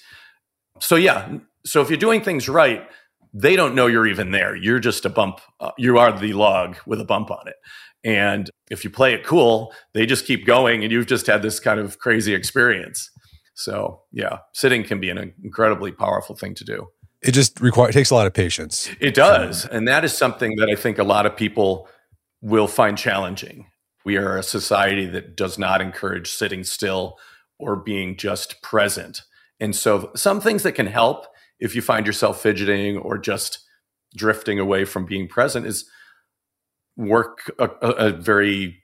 [0.80, 2.88] So yeah, so if you're doing things right,
[3.34, 4.56] they don't know you're even there.
[4.56, 5.40] You're just a bump.
[5.60, 7.56] Uh, you are the log with a bump on it.
[8.04, 11.60] And if you play it cool, they just keep going and you've just had this
[11.60, 13.10] kind of crazy experience.
[13.56, 16.88] So, yeah, sitting can be an incredibly powerful thing to do
[17.24, 18.90] it just requires takes a lot of patience.
[19.00, 21.88] It does, and that is something that I think a lot of people
[22.42, 23.68] will find challenging.
[24.06, 27.18] We are a society that does not encourage sitting still
[27.58, 29.22] or being just present.
[29.60, 31.26] And so some things that can help
[31.60, 33.60] if you find yourself fidgeting or just
[34.16, 35.90] drifting away from being present is
[36.98, 38.83] work a, a very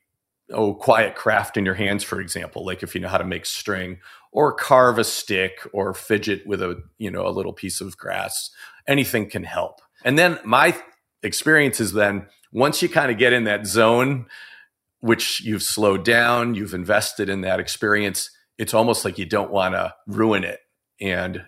[0.52, 3.46] oh quiet craft in your hands for example like if you know how to make
[3.46, 4.00] string
[4.32, 8.52] or carve a stick or fidget with a you know a little piece of grass
[8.88, 9.82] anything can help.
[10.04, 10.76] And then my
[11.24, 14.26] experience is then once you kind of get in that zone
[15.02, 19.74] which you've slowed down you've invested in that experience it's almost like you don't want
[19.74, 20.60] to ruin it
[21.00, 21.46] and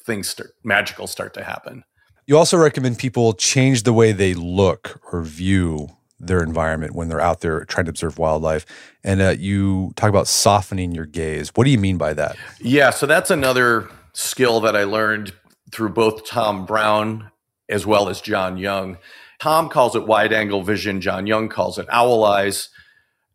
[0.00, 1.84] things start magical start to happen.
[2.26, 5.88] You also recommend people change the way they look or view
[6.22, 8.64] their environment when they're out there trying to observe wildlife.
[9.02, 11.50] And uh, you talk about softening your gaze.
[11.50, 12.36] What do you mean by that?
[12.60, 15.32] Yeah, so that's another skill that I learned
[15.72, 17.30] through both Tom Brown
[17.68, 18.98] as well as Jon Young.
[19.40, 22.68] Tom calls it wide angle vision, Jon Young calls it owl eyes.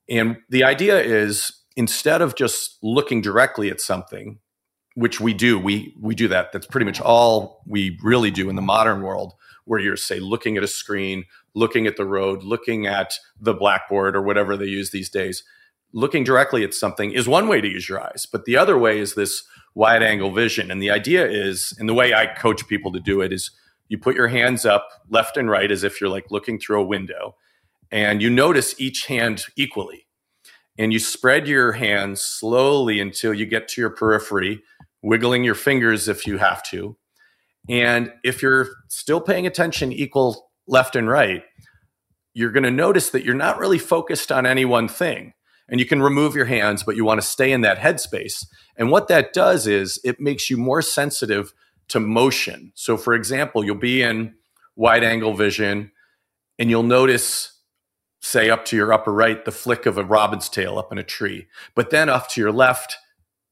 [0.10, 4.40] And the idea is instead of just looking directly at something,
[4.96, 6.52] which we do, we we do that.
[6.54, 9.34] That's pretty much all we really do in the modern world,
[9.68, 14.16] where you're say looking at a screen, looking at the road, looking at the blackboard
[14.16, 15.44] or whatever they use these days.
[15.94, 19.00] Looking directly at something is one way to use your eyes, but the other way
[19.00, 20.70] is this wide angle vision.
[20.70, 23.52] And the idea is, and the way I coach people to do it is
[23.90, 26.86] you put your hands up left and right as if you're like looking through a
[26.86, 27.36] window
[27.92, 30.08] and you notice each hand equally
[30.78, 34.62] and you spread your hands slowly until you get to your periphery
[35.02, 36.98] wiggling your fingers if you have to
[37.70, 41.44] and if you're still paying attention equal left and right
[42.34, 45.34] you're going to notice that you're not really focused on any one thing
[45.70, 48.46] and you can remove your hands but you want to stay in that headspace
[48.78, 51.54] and what that does is it makes you more sensitive
[51.90, 52.72] to motion.
[52.76, 54.36] So, for example, you'll be in
[54.76, 55.92] wide angle vision
[56.60, 57.60] and you'll notice,
[58.22, 61.04] say, up to your upper right, the flick of a robin's tail up in a
[61.04, 61.48] tree.
[61.76, 62.98] But then off to your left,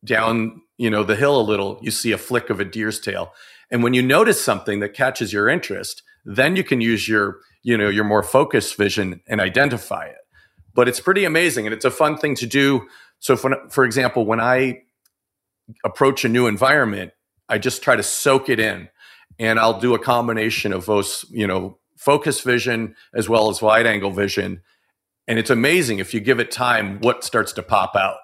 [0.03, 3.33] down you know the hill a little, you see a flick of a deer's tail.
[3.71, 7.77] And when you notice something that catches your interest, then you can use your you
[7.77, 10.17] know your more focused vision and identify it.
[10.73, 12.87] But it's pretty amazing and it's a fun thing to do.
[13.19, 14.81] So, for, for example, when I
[15.83, 17.13] approach a new environment,
[17.49, 18.89] I just try to soak it in.
[19.39, 23.85] And I'll do a combination of those, you know, focus vision as well as wide
[23.85, 24.61] angle vision.
[25.27, 28.17] And it's amazing if you give it time what starts to pop out.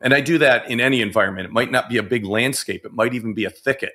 [0.00, 1.46] And I do that in any environment.
[1.46, 3.92] It might not be a big landscape, it might even be a thicket.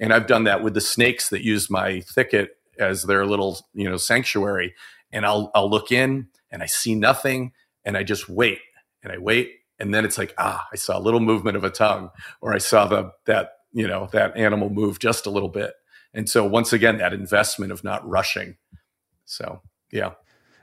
[0.00, 3.88] And I've done that with the snakes that use my thicket as their little, you
[3.88, 4.74] know, sanctuary.
[5.12, 7.52] And I'll I'll look in and I see nothing
[7.84, 8.58] and I just wait
[9.02, 9.52] and I wait.
[9.78, 12.58] And then it's like ah I saw a little movement of a tongue or I
[12.58, 15.72] saw the that you know that animal move just a little bit.
[16.12, 18.56] And so once again that investment of not rushing.
[19.24, 20.12] So yeah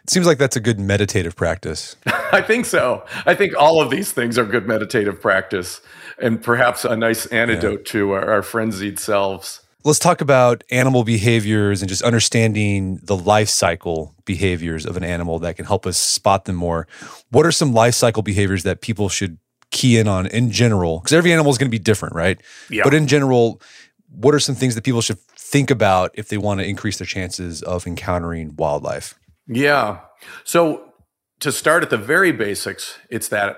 [0.03, 1.95] it seems like that's a good meditative practice
[2.31, 5.81] i think so i think all of these things are good meditative practice
[6.19, 7.91] and perhaps a nice antidote yeah.
[7.91, 13.49] to our, our frenzied selves let's talk about animal behaviors and just understanding the life
[13.49, 16.87] cycle behaviors of an animal that can help us spot them more
[17.29, 19.37] what are some life cycle behaviors that people should
[19.73, 20.99] key in on in general?
[20.99, 22.39] Because every animal is going to be different, right?
[22.69, 22.83] Yeah.
[22.85, 23.61] But in general,
[24.09, 27.07] what are some things that people should think about if they want to increase their
[27.07, 29.19] chances of encountering wildlife?
[29.47, 30.01] Yeah.
[30.43, 30.93] So
[31.39, 33.57] to start at the very basics, it's that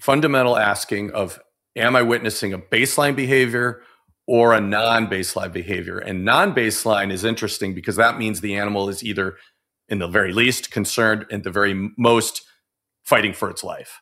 [0.00, 1.40] fundamental asking of
[1.76, 3.82] am I witnessing a baseline behavior
[4.26, 5.98] or a non-baseline behavior?
[5.98, 9.36] And non-baseline is interesting because that means the animal is either
[9.88, 12.42] in the very least concerned and the very most
[13.04, 14.00] fighting for its life.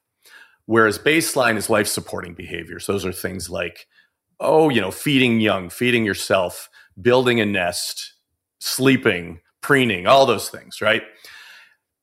[0.66, 2.86] Whereas baseline is life supporting behaviors.
[2.86, 3.86] Those are things like,
[4.38, 6.68] oh, you know, feeding young, feeding yourself,
[7.00, 8.14] building a nest,
[8.60, 11.02] sleeping, preening, all those things, right?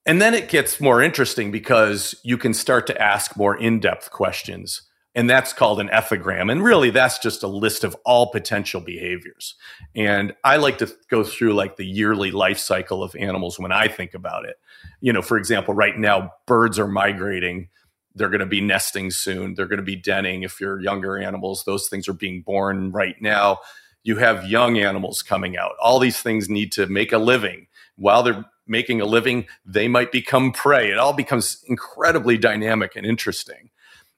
[0.05, 4.11] And then it gets more interesting because you can start to ask more in depth
[4.11, 4.83] questions.
[5.15, 6.51] And that's called an ethogram.
[6.51, 9.55] And really, that's just a list of all potential behaviors.
[9.95, 13.87] And I like to go through like the yearly life cycle of animals when I
[13.87, 14.57] think about it.
[15.01, 17.69] You know, for example, right now, birds are migrating
[18.17, 19.53] they're going to be nesting soon.
[19.53, 21.63] They're going to be denning if you're younger animals.
[21.63, 23.59] Those things are being born right now.
[24.07, 25.73] You have young animals coming out.
[25.81, 27.67] All these things need to make a living.
[27.97, 30.89] While they're making a living, they might become prey.
[30.89, 33.69] It all becomes incredibly dynamic and interesting.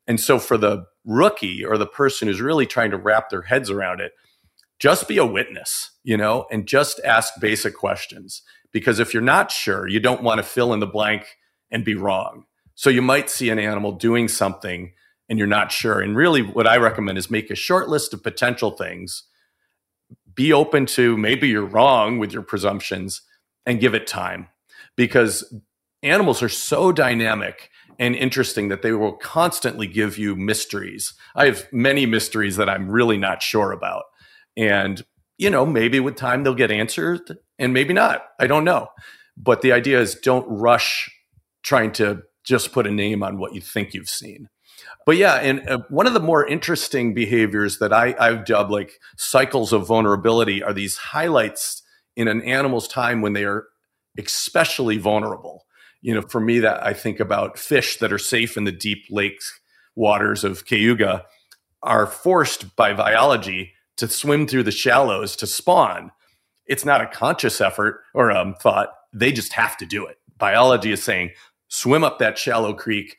[0.06, 3.72] And so, for the rookie or the person who's really trying to wrap their heads
[3.72, 4.12] around it,
[4.78, 8.44] just be a witness, you know, and just ask basic questions.
[8.72, 11.26] Because if you're not sure, you don't want to fill in the blank
[11.72, 12.46] and be wrong.
[12.76, 14.94] So you might see an animal doing something
[15.28, 16.00] and you're not sure.
[16.00, 19.24] And really, what I recommend is make a short list of potential things.
[20.40, 23.24] Be open to maybe you're wrong with your presumptions
[23.66, 24.48] and give it time
[24.96, 25.54] because
[26.02, 27.70] animals are so dynamic
[28.00, 31.14] and interesting that they will constantly give you mysteries.
[31.36, 34.04] I have many mysteries that I'm really not sure about.
[34.56, 35.04] And,
[35.38, 38.24] you know, maybe with time they'll get answered and maybe not.
[38.40, 38.88] I don't know.
[39.36, 41.12] But the idea is don't rush
[41.64, 44.48] trying to just put a name on what you think you've seen.
[45.10, 49.00] But yeah, and uh, one of the more interesting behaviors that I, I've dubbed like
[49.18, 51.82] cycles of vulnerability are these highlights
[52.16, 53.66] in an animal's time when they are
[54.20, 55.66] especially vulnerable.
[56.04, 59.06] You know, for me, that I think about fish that are safe in the deep
[59.10, 59.60] lakes
[59.96, 61.26] waters of Cayuga
[61.82, 66.12] are forced by biology to swim through the shallows to spawn.
[66.68, 68.90] it's not a conscious effort or um, thought.
[69.12, 70.18] They just have to do it.
[70.38, 71.32] Biology is saying
[71.68, 73.18] swim up that shallow creek,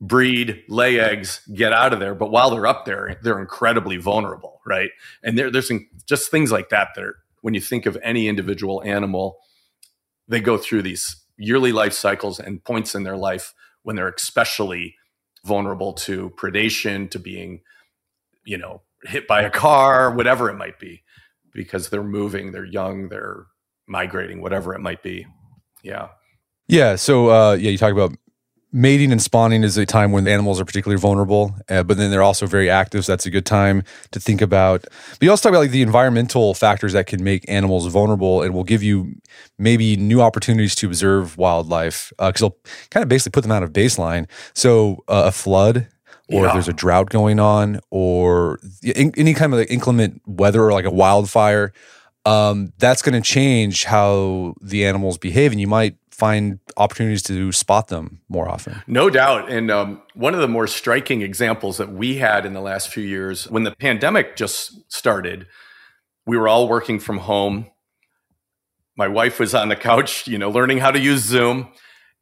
[0.00, 2.14] breed, lay eggs, get out of there.
[2.14, 4.90] But while they're up there, they're incredibly vulnerable, right?
[5.22, 5.70] And there, there's
[6.06, 9.38] just things like that that are, when you think of any individual animal,
[10.28, 14.96] they go through these yearly life cycles and points in their life when they're especially
[15.44, 17.60] vulnerable to predation, to being,
[18.44, 21.02] you know, hit by a car, whatever it might be,
[21.54, 23.46] because they're moving, they're young, they're
[23.86, 25.26] migrating, whatever it might be.
[25.82, 26.08] Yeah.
[26.66, 26.96] Yeah.
[26.96, 28.12] So, uh, yeah, you talk about
[28.72, 32.22] mating and spawning is a time when animals are particularly vulnerable, uh, but then they're
[32.22, 33.04] also very active.
[33.04, 34.82] So that's a good time to think about.
[34.82, 38.54] But you also talk about like the environmental factors that can make animals vulnerable and
[38.54, 39.14] will give you
[39.58, 42.58] maybe new opportunities to observe wildlife because uh, they'll
[42.90, 44.26] kind of basically put them out of baseline.
[44.54, 45.88] So uh, a flood.
[46.30, 46.48] Or yeah.
[46.48, 50.74] if there's a drought going on, or in, any kind of like inclement weather, or
[50.74, 51.72] like a wildfire,
[52.28, 57.52] um, that's going to change how the animals behave, and you might find opportunities to
[57.52, 58.82] spot them more often.
[58.86, 59.50] No doubt.
[59.50, 63.04] And um, one of the more striking examples that we had in the last few
[63.04, 65.46] years, when the pandemic just started,
[66.26, 67.70] we were all working from home.
[68.96, 71.68] My wife was on the couch, you know, learning how to use Zoom.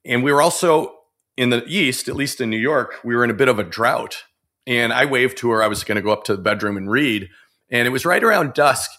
[0.05, 0.93] And we were also
[1.37, 3.65] in the East, at least in New York, we were in a bit of a
[3.65, 4.25] drought.
[4.67, 5.63] And I waved to her.
[5.63, 7.29] I was going to go up to the bedroom and read.
[7.71, 8.91] And it was right around dusk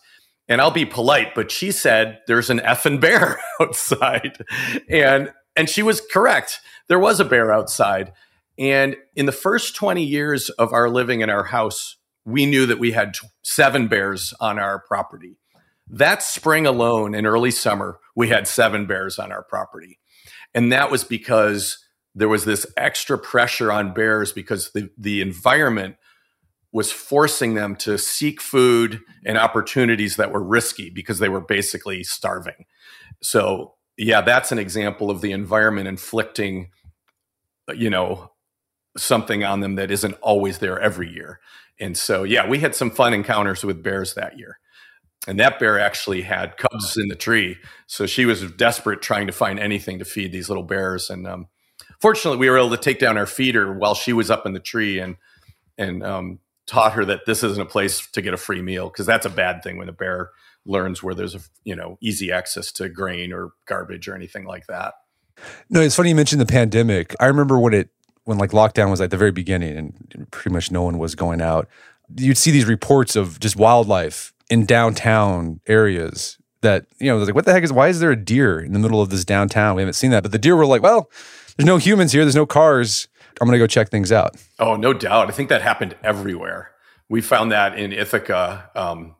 [0.48, 4.44] and I'll be polite, but she said there's an effing bear outside.
[4.90, 6.60] And and she was correct.
[6.88, 8.14] There was a bear outside.
[8.60, 12.80] And in the first 20 years of our living in our house, we knew that
[12.80, 15.38] we had seven bears on our property.
[15.90, 20.00] That spring alone in early summer, we had seven bears on our property.
[20.54, 21.84] And that was because
[22.14, 25.96] there was this extra pressure on bears because the, the environment
[26.72, 32.04] was forcing them to seek food and opportunities that were risky because they were basically
[32.04, 32.66] starving.
[33.22, 36.70] So, yeah, that's an example of the environment inflicting,
[37.74, 38.32] you know,
[38.98, 41.40] something on them that isn't always there every year.
[41.80, 44.60] And so, yeah, we had some fun encounters with bears that year.
[45.28, 47.58] And that bear actually had cubs in the tree.
[47.86, 51.10] So she was desperate trying to find anything to feed these little bears.
[51.10, 51.48] And um,
[52.00, 54.60] fortunately, we were able to take down our feeder while she was up in the
[54.60, 55.18] tree and
[55.78, 59.06] and um, taught her that this isn't a place to get a free meal because
[59.06, 60.32] that's a bad thing when a bear
[60.66, 64.68] learns where there's a you know easy access to grain or garbage or anything like
[64.68, 64.94] that.
[65.70, 67.16] No, it's funny you mentioned the pandemic.
[67.20, 67.90] I remember when it
[68.26, 71.42] when like lockdown was at the very beginning and pretty much no one was going
[71.42, 71.68] out.
[72.18, 77.46] You'd see these reports of just wildlife in downtown areas that you know like what
[77.46, 79.76] the heck is why is there a deer in the middle of this downtown?
[79.76, 81.10] We haven't seen that, but the deer were like, well,
[81.56, 83.08] there's no humans here, there's no cars
[83.40, 84.36] I'm to go check things out.
[84.60, 85.28] Oh, no doubt.
[85.28, 86.72] I think that happened everywhere.
[87.10, 89.16] We found that in Ithaca, um,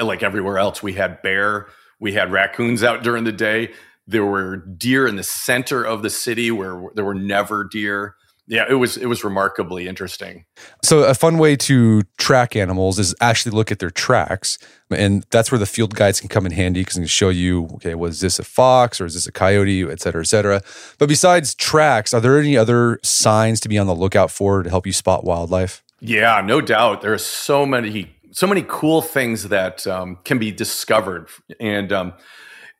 [0.00, 0.82] like everywhere else.
[0.82, 1.66] We had bear,
[1.98, 3.72] we had raccoons out during the day.
[4.06, 8.16] There were deer in the center of the city where there were never deer
[8.52, 10.44] yeah, it was it was remarkably interesting.
[10.82, 14.58] So a fun way to track animals is actually look at their tracks,
[14.90, 17.64] and that's where the field guides can come in handy because it can show you,
[17.76, 20.60] okay, was this a fox or is this a coyote, et cetera, et cetera.
[20.98, 24.68] But besides tracks, are there any other signs to be on the lookout for to
[24.68, 25.82] help you spot wildlife?
[26.00, 27.00] Yeah, no doubt.
[27.00, 31.28] There are so many so many cool things that um, can be discovered,
[31.58, 32.12] and um,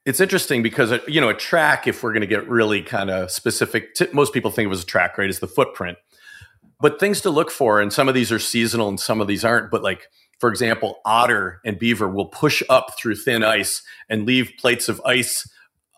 [0.05, 3.11] it's interesting because uh, you know a track if we're going to get really kind
[3.11, 5.98] of specific t- most people think of as a track right is the footprint.
[6.80, 9.44] But things to look for and some of these are seasonal and some of these
[9.44, 14.26] aren't but like for example otter and beaver will push up through thin ice and
[14.26, 15.48] leave plates of ice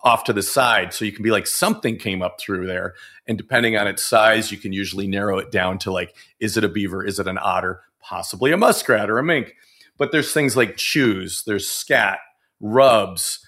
[0.02, 0.92] off to the side.
[0.92, 2.92] So you can be like something came up through there
[3.26, 6.64] and depending on its size you can usually narrow it down to like is it
[6.64, 7.04] a beaver?
[7.04, 7.80] Is it an otter?
[8.00, 9.54] Possibly a muskrat or a mink.
[9.96, 12.18] But there's things like chews there's scat
[12.60, 13.40] rubs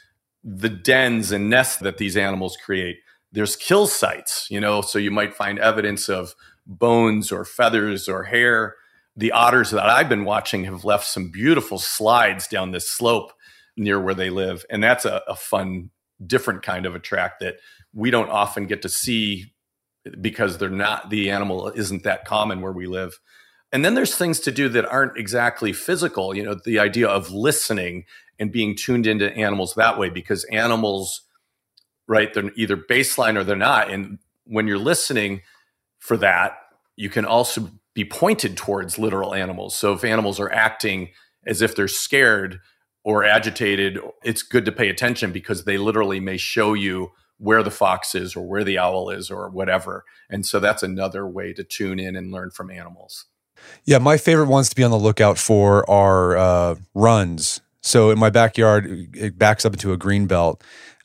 [0.48, 2.98] the dens and nests that these animals create.
[3.32, 6.34] There's kill sites, you know, so you might find evidence of
[6.64, 8.76] bones or feathers or hair.
[9.16, 13.32] The otters that I've been watching have left some beautiful slides down this slope
[13.76, 14.64] near where they live.
[14.70, 15.90] And that's a, a fun,
[16.24, 17.56] different kind of a track that
[17.92, 19.52] we don't often get to see
[20.20, 23.18] because they're not, the animal isn't that common where we live.
[23.72, 26.36] And then there's things to do that aren't exactly physical.
[26.36, 28.04] You know, the idea of listening
[28.38, 31.22] and being tuned into animals that way because animals,
[32.06, 33.90] right, they're either baseline or they're not.
[33.90, 35.42] And when you're listening
[35.98, 36.58] for that,
[36.96, 39.74] you can also be pointed towards literal animals.
[39.74, 41.10] So if animals are acting
[41.46, 42.60] as if they're scared
[43.04, 47.70] or agitated, it's good to pay attention because they literally may show you where the
[47.70, 50.04] fox is or where the owl is or whatever.
[50.28, 53.26] And so that's another way to tune in and learn from animals.
[53.84, 58.18] Yeah, my favorite ones to be on the lookout for are uh, runs So in
[58.18, 60.62] my backyard, it backs up into a green belt,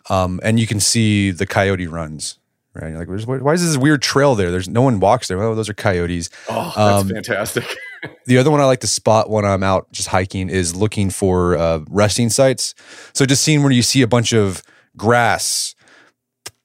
[0.10, 2.38] um, and you can see the coyote runs.
[2.74, 4.50] Right, You're like, "Where's- why is this weird trail there?
[4.50, 5.42] There's no one walks there.
[5.44, 6.30] Oh, those are coyotes.
[6.50, 7.66] Oh, that's Um, fantastic.
[8.26, 11.56] The other one I like to spot when I'm out just hiking is looking for
[11.56, 12.74] uh, resting sites.
[13.14, 14.64] So just seeing where you see a bunch of
[14.98, 15.76] grass,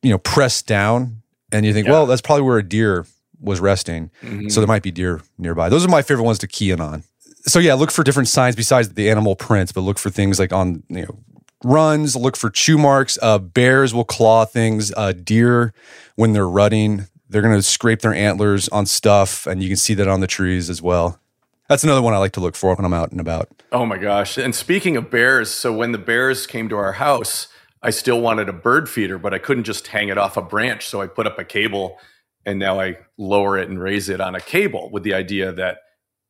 [0.02, 1.20] you know, pressed down,
[1.52, 1.92] and you think, Yeah.
[1.92, 3.04] well, that's probably where a deer
[3.38, 4.10] was resting.
[4.24, 4.50] Mhm.
[4.50, 5.68] So there might be deer nearby.
[5.68, 7.02] Those are my favorite ones to key in on.
[7.46, 10.52] So yeah, look for different signs besides the animal prints, but look for things like
[10.52, 11.18] on you know
[11.64, 12.16] runs.
[12.16, 13.18] Look for chew marks.
[13.22, 14.92] Uh, bears will claw things.
[14.96, 15.72] Uh, deer
[16.16, 19.94] when they're rutting, they're going to scrape their antlers on stuff, and you can see
[19.94, 21.20] that on the trees as well.
[21.68, 23.48] That's another one I like to look for when I'm out and about.
[23.72, 24.38] Oh my gosh.
[24.38, 27.48] And speaking of bears, so when the bears came to our house,
[27.82, 30.86] I still wanted a bird feeder, but I couldn't just hang it off a branch.
[30.86, 31.98] So I put up a cable
[32.44, 35.78] and now I lower it and raise it on a cable with the idea that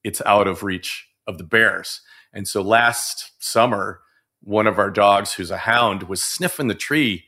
[0.07, 2.01] it's out of reach of the bears.
[2.33, 4.01] And so last summer,
[4.41, 7.25] one of our dogs, who's a hound, was sniffing the tree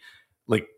[0.46, 0.68] like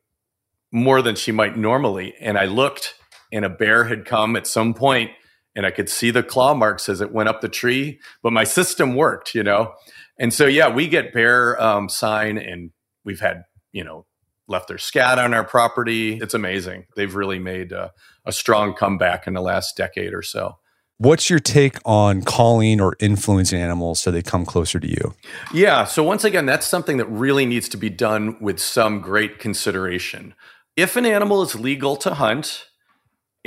[0.72, 2.14] more than she might normally.
[2.18, 2.94] And I looked
[3.30, 5.10] and a bear had come at some point
[5.54, 8.44] and I could see the claw marks as it went up the tree, but my
[8.44, 9.74] system worked, you know?
[10.18, 12.70] And so, yeah, we get bear um, sign and
[13.04, 13.42] we've had,
[13.72, 14.06] you know,
[14.48, 16.16] left their scat on our property.
[16.16, 16.86] It's amazing.
[16.96, 17.90] They've really made uh,
[18.24, 20.59] a strong comeback in the last decade or so.
[21.00, 25.14] What's your take on calling or influencing animals so they come closer to you?
[25.50, 25.84] Yeah.
[25.84, 30.34] So once again, that's something that really needs to be done with some great consideration.
[30.76, 32.66] If an animal is legal to hunt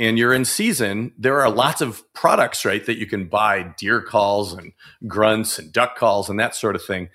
[0.00, 4.02] and you're in season, there are lots of products, right, that you can buy deer
[4.02, 4.72] calls and
[5.06, 7.08] grunts and duck calls and that sort of thing.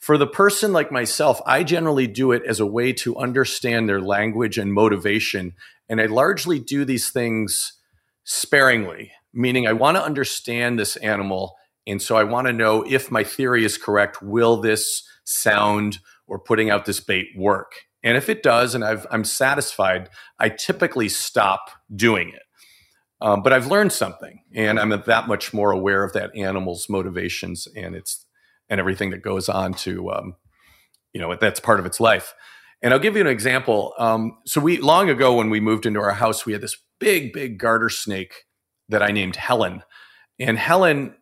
[0.00, 4.00] For the person like myself, I generally do it as a way to understand their
[4.00, 5.52] language and motivation.
[5.88, 7.74] And I largely do these things
[8.24, 11.54] sparingly, meaning I want to understand this animal.
[11.86, 16.38] And so I want to know if my theory is correct, will this sound or
[16.38, 17.72] putting out this bait work?
[18.02, 20.08] And if it does, and I've, I'm satisfied,
[20.38, 22.42] I typically stop doing it.
[23.20, 27.66] Um, but I've learned something, and I'm that much more aware of that animal's motivations
[27.74, 28.24] and its
[28.68, 30.36] and everything that goes on to, um,
[31.12, 32.34] you know, that's part of its life.
[32.82, 33.94] And I'll give you an example.
[33.98, 37.32] Um, so we long ago when we moved into our house, we had this big,
[37.32, 38.44] big garter snake
[38.88, 39.82] that I named Helen,
[40.38, 41.14] and Helen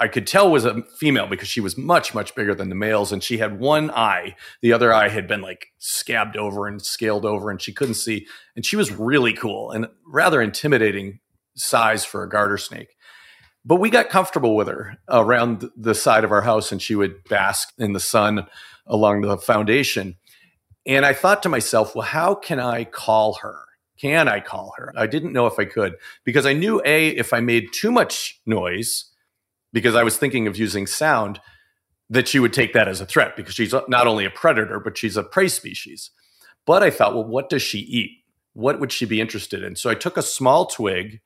[0.00, 3.10] I could tell was a female because she was much, much bigger than the males.
[3.10, 4.36] And she had one eye.
[4.62, 8.26] The other eye had been like scabbed over and scaled over, and she couldn't see.
[8.54, 11.18] And she was really cool and rather intimidating
[11.56, 12.94] size for a garter snake.
[13.64, 17.24] But we got comfortable with her around the side of our house, and she would
[17.24, 18.46] bask in the sun
[18.86, 20.16] along the foundation.
[20.86, 23.64] And I thought to myself, well, how can I call her?
[24.00, 24.92] Can I call her?
[24.96, 28.40] I didn't know if I could because I knew A, if I made too much
[28.46, 29.06] noise,
[29.72, 31.40] because I was thinking of using sound,
[32.10, 34.96] that she would take that as a threat because she's not only a predator, but
[34.96, 36.10] she's a prey species.
[36.64, 38.10] But I thought, well, what does she eat?
[38.54, 39.76] What would she be interested in?
[39.76, 41.20] So I took a small twig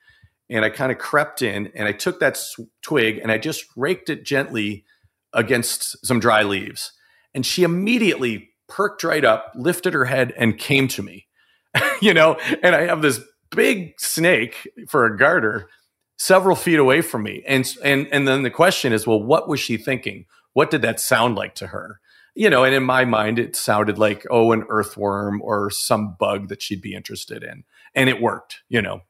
[0.51, 2.39] and I kind of crept in and I took that
[2.83, 4.85] twig and I just raked it gently
[5.33, 6.93] against some dry leaves.
[7.35, 11.27] And she immediately perked right up, lifted her head, and came to me.
[12.01, 13.21] you know, and I have this
[13.51, 15.69] big snake for a garter
[16.17, 17.43] several feet away from me.
[17.47, 20.27] And and and then the question is, well, what was she thinking?
[20.53, 22.01] What did that sound like to her?
[22.35, 26.49] You know, and in my mind, it sounded like, oh, an earthworm or some bug
[26.49, 27.65] that she'd be interested in.
[27.95, 29.03] And it worked, you know.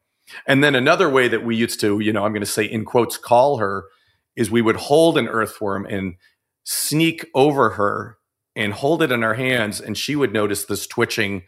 [0.46, 2.84] And then another way that we used to, you know, I'm going to say in
[2.84, 3.84] quotes, call her
[4.34, 6.14] is we would hold an earthworm and
[6.64, 8.16] sneak over her
[8.56, 9.80] and hold it in our hands.
[9.80, 11.42] And she would notice this twitching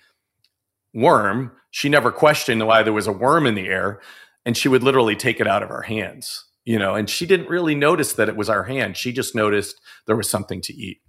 [0.94, 1.52] worm.
[1.70, 4.00] She never questioned why there was a worm in the air.
[4.46, 7.48] And she would literally take it out of our hands, you know, and she didn't
[7.48, 8.96] really notice that it was our hand.
[8.96, 11.00] She just noticed there was something to eat.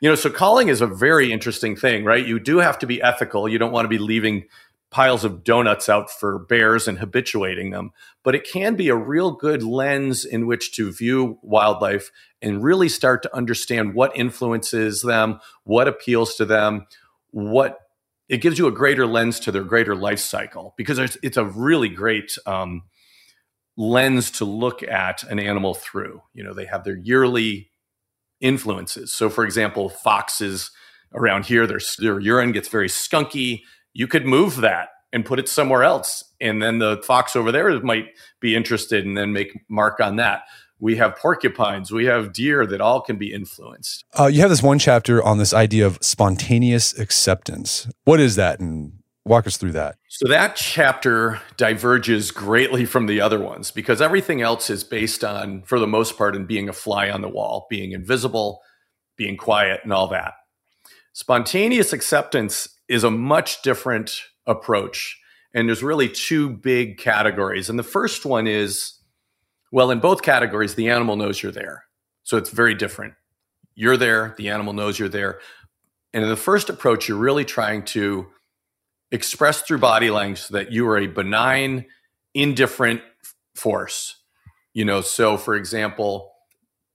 [0.00, 2.24] You know, so calling is a very interesting thing, right?
[2.24, 3.48] You do have to be ethical.
[3.48, 4.44] You don't want to be leaving
[4.90, 7.90] piles of donuts out for bears and habituating them,
[8.22, 12.10] but it can be a real good lens in which to view wildlife
[12.40, 16.86] and really start to understand what influences them, what appeals to them,
[17.30, 17.80] what
[18.28, 21.44] it gives you a greater lens to their greater life cycle because it's, it's a
[21.44, 22.82] really great um,
[23.76, 26.22] lens to look at an animal through.
[26.34, 27.70] You know, they have their yearly
[28.40, 29.12] influences.
[29.12, 30.70] So, for example, foxes
[31.14, 33.62] around here, their, their urine gets very skunky.
[33.92, 36.24] You could move that and put it somewhere else.
[36.40, 38.08] And then the fox over there might
[38.40, 40.42] be interested and then make mark on that.
[40.78, 44.04] We have porcupines, we have deer that all can be influenced.
[44.18, 47.88] Uh, you have this one chapter on this idea of spontaneous acceptance.
[48.04, 48.60] What is that?
[48.60, 48.92] And
[49.24, 49.96] walk us through that.
[50.08, 55.62] So that chapter diverges greatly from the other ones because everything else is based on,
[55.62, 58.62] for the most part, in being a fly on the wall, being invisible,
[59.16, 60.34] being quiet and all that.
[61.12, 65.18] Spontaneous acceptance is a much different approach.
[65.52, 67.70] And there's really two big categories.
[67.70, 68.95] And the first one is
[69.76, 71.84] well, in both categories, the animal knows you're there.
[72.22, 73.12] So it's very different.
[73.74, 75.38] You're there, the animal knows you're there.
[76.14, 78.26] And in the first approach, you're really trying to
[79.12, 81.84] express through body language that you are a benign,
[82.32, 83.02] indifferent
[83.54, 84.16] force.
[84.72, 86.32] You know, so for example,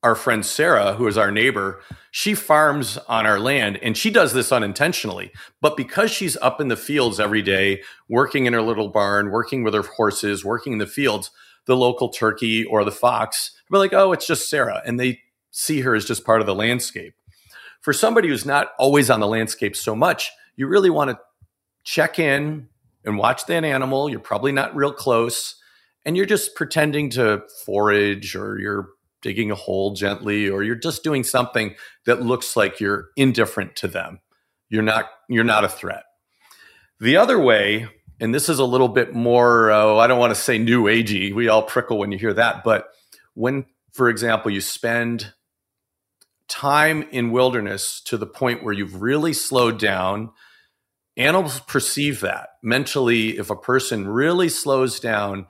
[0.01, 4.33] our friend Sarah, who is our neighbor, she farms on our land and she does
[4.33, 5.31] this unintentionally.
[5.61, 9.63] But because she's up in the fields every day, working in her little barn, working
[9.63, 11.29] with her horses, working in the fields,
[11.65, 14.81] the local turkey or the fox, we're like, oh, it's just Sarah.
[14.85, 15.19] And they
[15.51, 17.13] see her as just part of the landscape.
[17.81, 21.19] For somebody who's not always on the landscape so much, you really want to
[21.83, 22.67] check in
[23.03, 24.09] and watch that animal.
[24.09, 25.55] You're probably not real close.
[26.05, 28.89] And you're just pretending to forage or you're
[29.21, 33.87] digging a hole gently or you're just doing something that looks like you're indifferent to
[33.87, 34.19] them.
[34.69, 36.03] You're not you're not a threat.
[36.99, 37.87] The other way,
[38.21, 41.33] and this is a little bit more uh, I don't want to say new agey.
[41.33, 42.87] We all prickle when you hear that, but
[43.33, 45.33] when for example you spend
[46.47, 50.31] time in wilderness to the point where you've really slowed down,
[51.17, 52.49] animals perceive that.
[52.61, 55.47] Mentally, if a person really slows down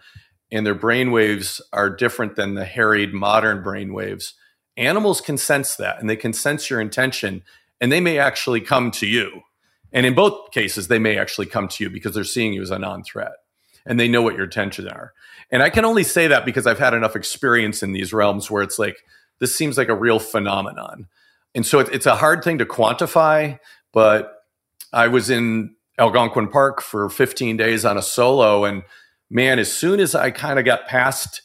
[0.51, 4.35] and their brain waves are different than the harried modern brain waves.
[4.77, 7.43] Animals can sense that and they can sense your intention
[7.81, 9.41] and they may actually come to you.
[9.93, 12.71] And in both cases, they may actually come to you because they're seeing you as
[12.71, 13.33] a non threat
[13.85, 15.13] and they know what your intentions are.
[15.51, 18.63] And I can only say that because I've had enough experience in these realms where
[18.63, 19.03] it's like,
[19.39, 21.07] this seems like a real phenomenon.
[21.53, 23.59] And so it's a hard thing to quantify,
[23.91, 24.43] but
[24.93, 28.83] I was in Algonquin Park for 15 days on a solo and
[29.29, 31.41] man, as soon as I kind of got past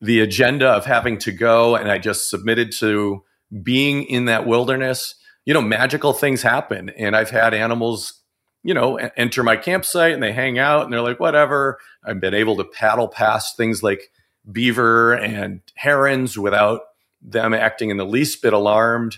[0.00, 3.24] the agenda of having to go and I just submitted to
[3.62, 5.14] being in that wilderness,
[5.48, 6.90] you know, magical things happen.
[6.90, 8.20] And I've had animals,
[8.62, 11.78] you know, enter my campsite and they hang out and they're like, whatever.
[12.04, 14.12] I've been able to paddle past things like
[14.52, 16.82] beaver and herons without
[17.22, 19.16] them acting in the least bit alarmed.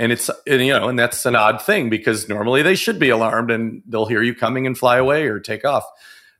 [0.00, 3.10] And it's, and, you know, and that's an odd thing because normally they should be
[3.10, 5.84] alarmed and they'll hear you coming and fly away or take off.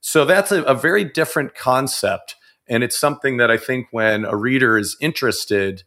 [0.00, 2.34] So that's a, a very different concept.
[2.66, 5.84] And it's something that I think when a reader is interested,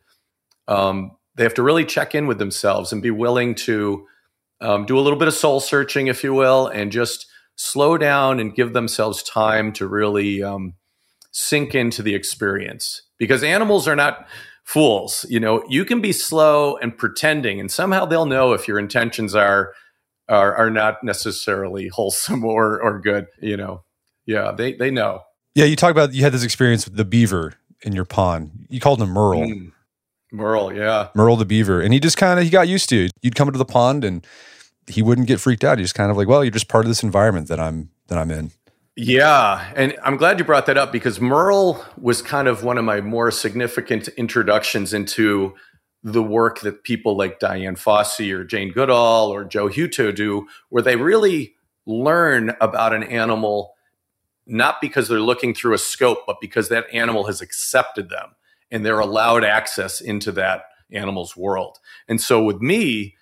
[0.69, 4.05] um, they have to really check in with themselves and be willing to
[4.61, 8.39] um, do a little bit of soul searching, if you will, and just slow down
[8.39, 10.73] and give themselves time to really um,
[11.31, 13.01] sink into the experience.
[13.17, 14.27] Because animals are not
[14.63, 15.25] fools.
[15.29, 19.35] You know, you can be slow and pretending, and somehow they'll know if your intentions
[19.35, 19.73] are
[20.27, 23.27] are, are not necessarily wholesome or or good.
[23.41, 23.83] You know,
[24.25, 25.21] yeah, they they know.
[25.53, 28.65] Yeah, you talk about you had this experience with the beaver in your pond.
[28.69, 29.41] You called him Merle.
[29.41, 29.71] Mm.
[30.31, 31.09] Merle, yeah.
[31.15, 31.81] Merle the beaver.
[31.81, 33.11] And he just kind of he got used to it.
[33.21, 34.25] You'd come into the pond and
[34.87, 35.77] he wouldn't get freaked out.
[35.77, 38.17] He's just kind of like, well, you're just part of this environment that I'm that
[38.17, 38.51] I'm in.
[38.97, 42.85] Yeah, and I'm glad you brought that up because Merle was kind of one of
[42.85, 45.53] my more significant introductions into
[46.01, 50.83] the work that people like Dian Fossey or Jane Goodall or Joe Hutto do, where
[50.83, 51.55] they really
[51.85, 53.73] learn about an animal
[54.47, 58.35] not because they're looking through a scope, but because that animal has accepted them
[58.71, 61.79] and they're allowed access into that animal's world.
[62.07, 63.15] And so with me,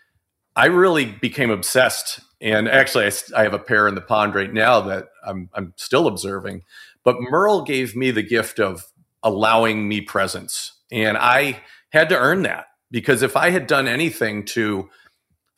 [0.55, 2.19] I really became obsessed.
[2.39, 5.73] And actually, I, I have a pair in the pond right now that I'm, I'm
[5.77, 6.63] still observing.
[7.03, 8.91] But Merle gave me the gift of
[9.23, 10.73] allowing me presence.
[10.91, 14.89] And I had to earn that because if I had done anything to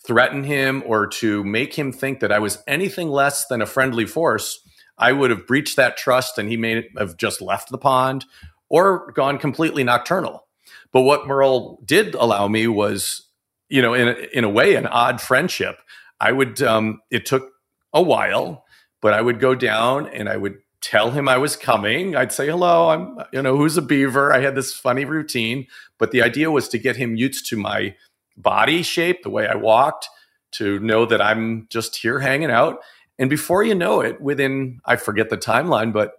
[0.06, 4.06] threaten him or to make him think that I was anything less than a friendly
[4.06, 4.60] force,
[4.98, 8.26] I would have breached that trust and he may have just left the pond
[8.70, 10.48] or gone completely nocturnal.
[10.92, 13.28] But what Merle did allow me was,
[13.70, 15.80] you know, in a, in a way, an odd friendship.
[16.20, 17.52] I would, um, it took
[17.94, 18.66] a while,
[19.02, 22.16] but I would go down and I would tell him I was coming.
[22.16, 24.32] I'd say, hello, I'm, you know, who's a beaver?
[24.32, 27.96] I had this funny routine, but the idea was to get him used to my
[28.38, 30.08] body shape, the way I walked,
[30.52, 32.80] to know that I'm just here hanging out.
[33.18, 36.14] And before you know it, within, I forget the timeline, but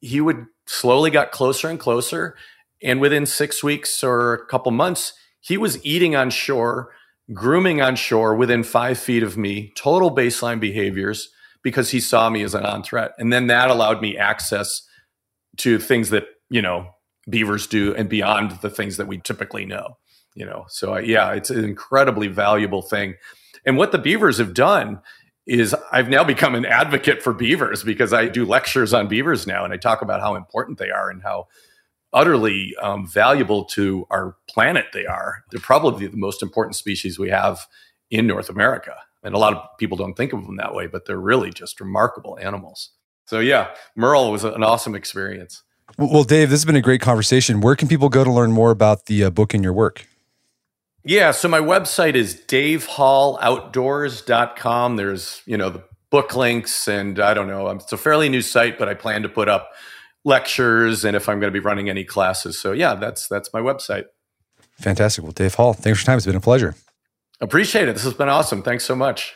[0.00, 2.36] he would slowly got closer and closer.
[2.82, 6.90] And within six weeks or a couple months, he was eating on shore,
[7.32, 11.30] grooming on shore within five feet of me, total baseline behaviors
[11.62, 13.12] because he saw me as a non threat.
[13.18, 14.82] And then that allowed me access
[15.58, 16.90] to things that, you know,
[17.28, 19.96] beavers do and beyond the things that we typically know,
[20.34, 20.66] you know.
[20.68, 23.14] So, yeah, it's an incredibly valuable thing.
[23.64, 25.00] And what the beavers have done
[25.48, 29.64] is I've now become an advocate for beavers because I do lectures on beavers now
[29.64, 31.48] and I talk about how important they are and how
[32.12, 35.44] utterly um, valuable to our planet they are.
[35.50, 37.66] They're probably the most important species we have
[38.10, 38.94] in North America.
[39.22, 41.80] And a lot of people don't think of them that way, but they're really just
[41.80, 42.90] remarkable animals.
[43.24, 45.62] So, yeah, Merle was an awesome experience.
[45.98, 47.60] Well, Dave, this has been a great conversation.
[47.60, 50.06] Where can people go to learn more about the uh, book and your work?
[51.04, 54.96] Yeah, so my website is davehalloutdoors.com.
[54.96, 58.42] There's, you know, the book links and I don't know, um, it's a fairly new
[58.42, 59.70] site, but I plan to put up
[60.24, 62.58] lectures and if I'm going to be running any classes.
[62.58, 64.04] So yeah, that's that's my website.
[64.72, 65.24] Fantastic.
[65.24, 66.16] Well, Dave Hall, thanks for your time.
[66.18, 66.74] It's been a pleasure.
[67.40, 67.94] Appreciate it.
[67.94, 68.62] This has been awesome.
[68.62, 69.34] Thanks so much.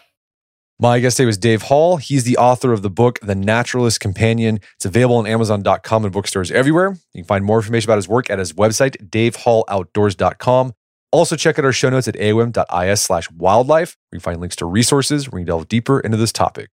[0.79, 1.99] My guest today was Dave Hall.
[1.99, 4.59] He's the author of the book, The Naturalist Companion.
[4.75, 6.97] It's available on Amazon.com and bookstores everywhere.
[7.13, 10.73] You can find more information about his work at his website, davehalloutdoors.com.
[11.13, 14.57] Also, check out our show notes at aom.is slash wildlife, where you can find links
[14.57, 16.71] to resources where you can delve deeper into this topic.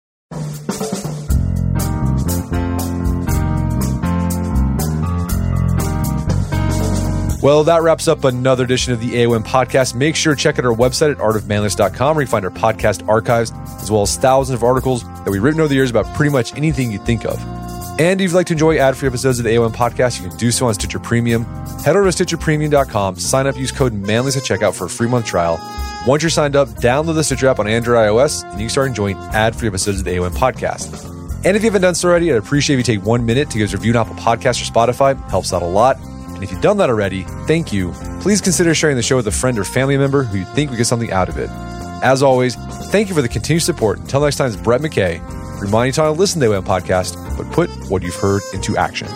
[7.42, 9.94] Well, that wraps up another edition of the AOM podcast.
[9.94, 13.52] Make sure to check out our website at artofmanliness.com where you find our podcast archives,
[13.82, 16.56] as well as thousands of articles that we've written over the years about pretty much
[16.56, 17.40] anything you think of.
[17.98, 20.52] And if you'd like to enjoy ad-free episodes of the AOM podcast, you can do
[20.52, 21.46] so on Stitcher Premium.
[21.86, 25.26] Head over to stitcherpremium.com, sign up, use code manliness at checkout for a free month
[25.26, 25.60] trial.
[26.06, 28.88] Once you're signed up, download the Stitcher app on Android iOS, and you can start
[28.88, 31.06] enjoying ad-free episodes of the AOM podcast.
[31.46, 33.58] And if you haven't done so already, I'd appreciate if you take one minute to
[33.60, 35.12] give us a review on Apple Podcasts or Spotify.
[35.12, 35.98] It helps out a lot.
[36.00, 37.94] And if you've done that already, thank you.
[38.20, 40.78] Please consider sharing the show with a friend or family member who you think would
[40.78, 41.50] get something out of it.
[42.04, 42.56] As always,
[42.92, 44.00] thank you for the continued support.
[44.00, 45.22] Until next time, it's Brett McKay,
[45.62, 49.08] reminding you to listen to the AOM podcast, but put what you've heard into action.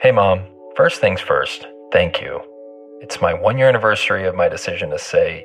[0.00, 0.44] Hey, Mom.
[0.74, 2.40] First things first, thank you.
[3.00, 5.44] It's my one year anniversary of my decision to say,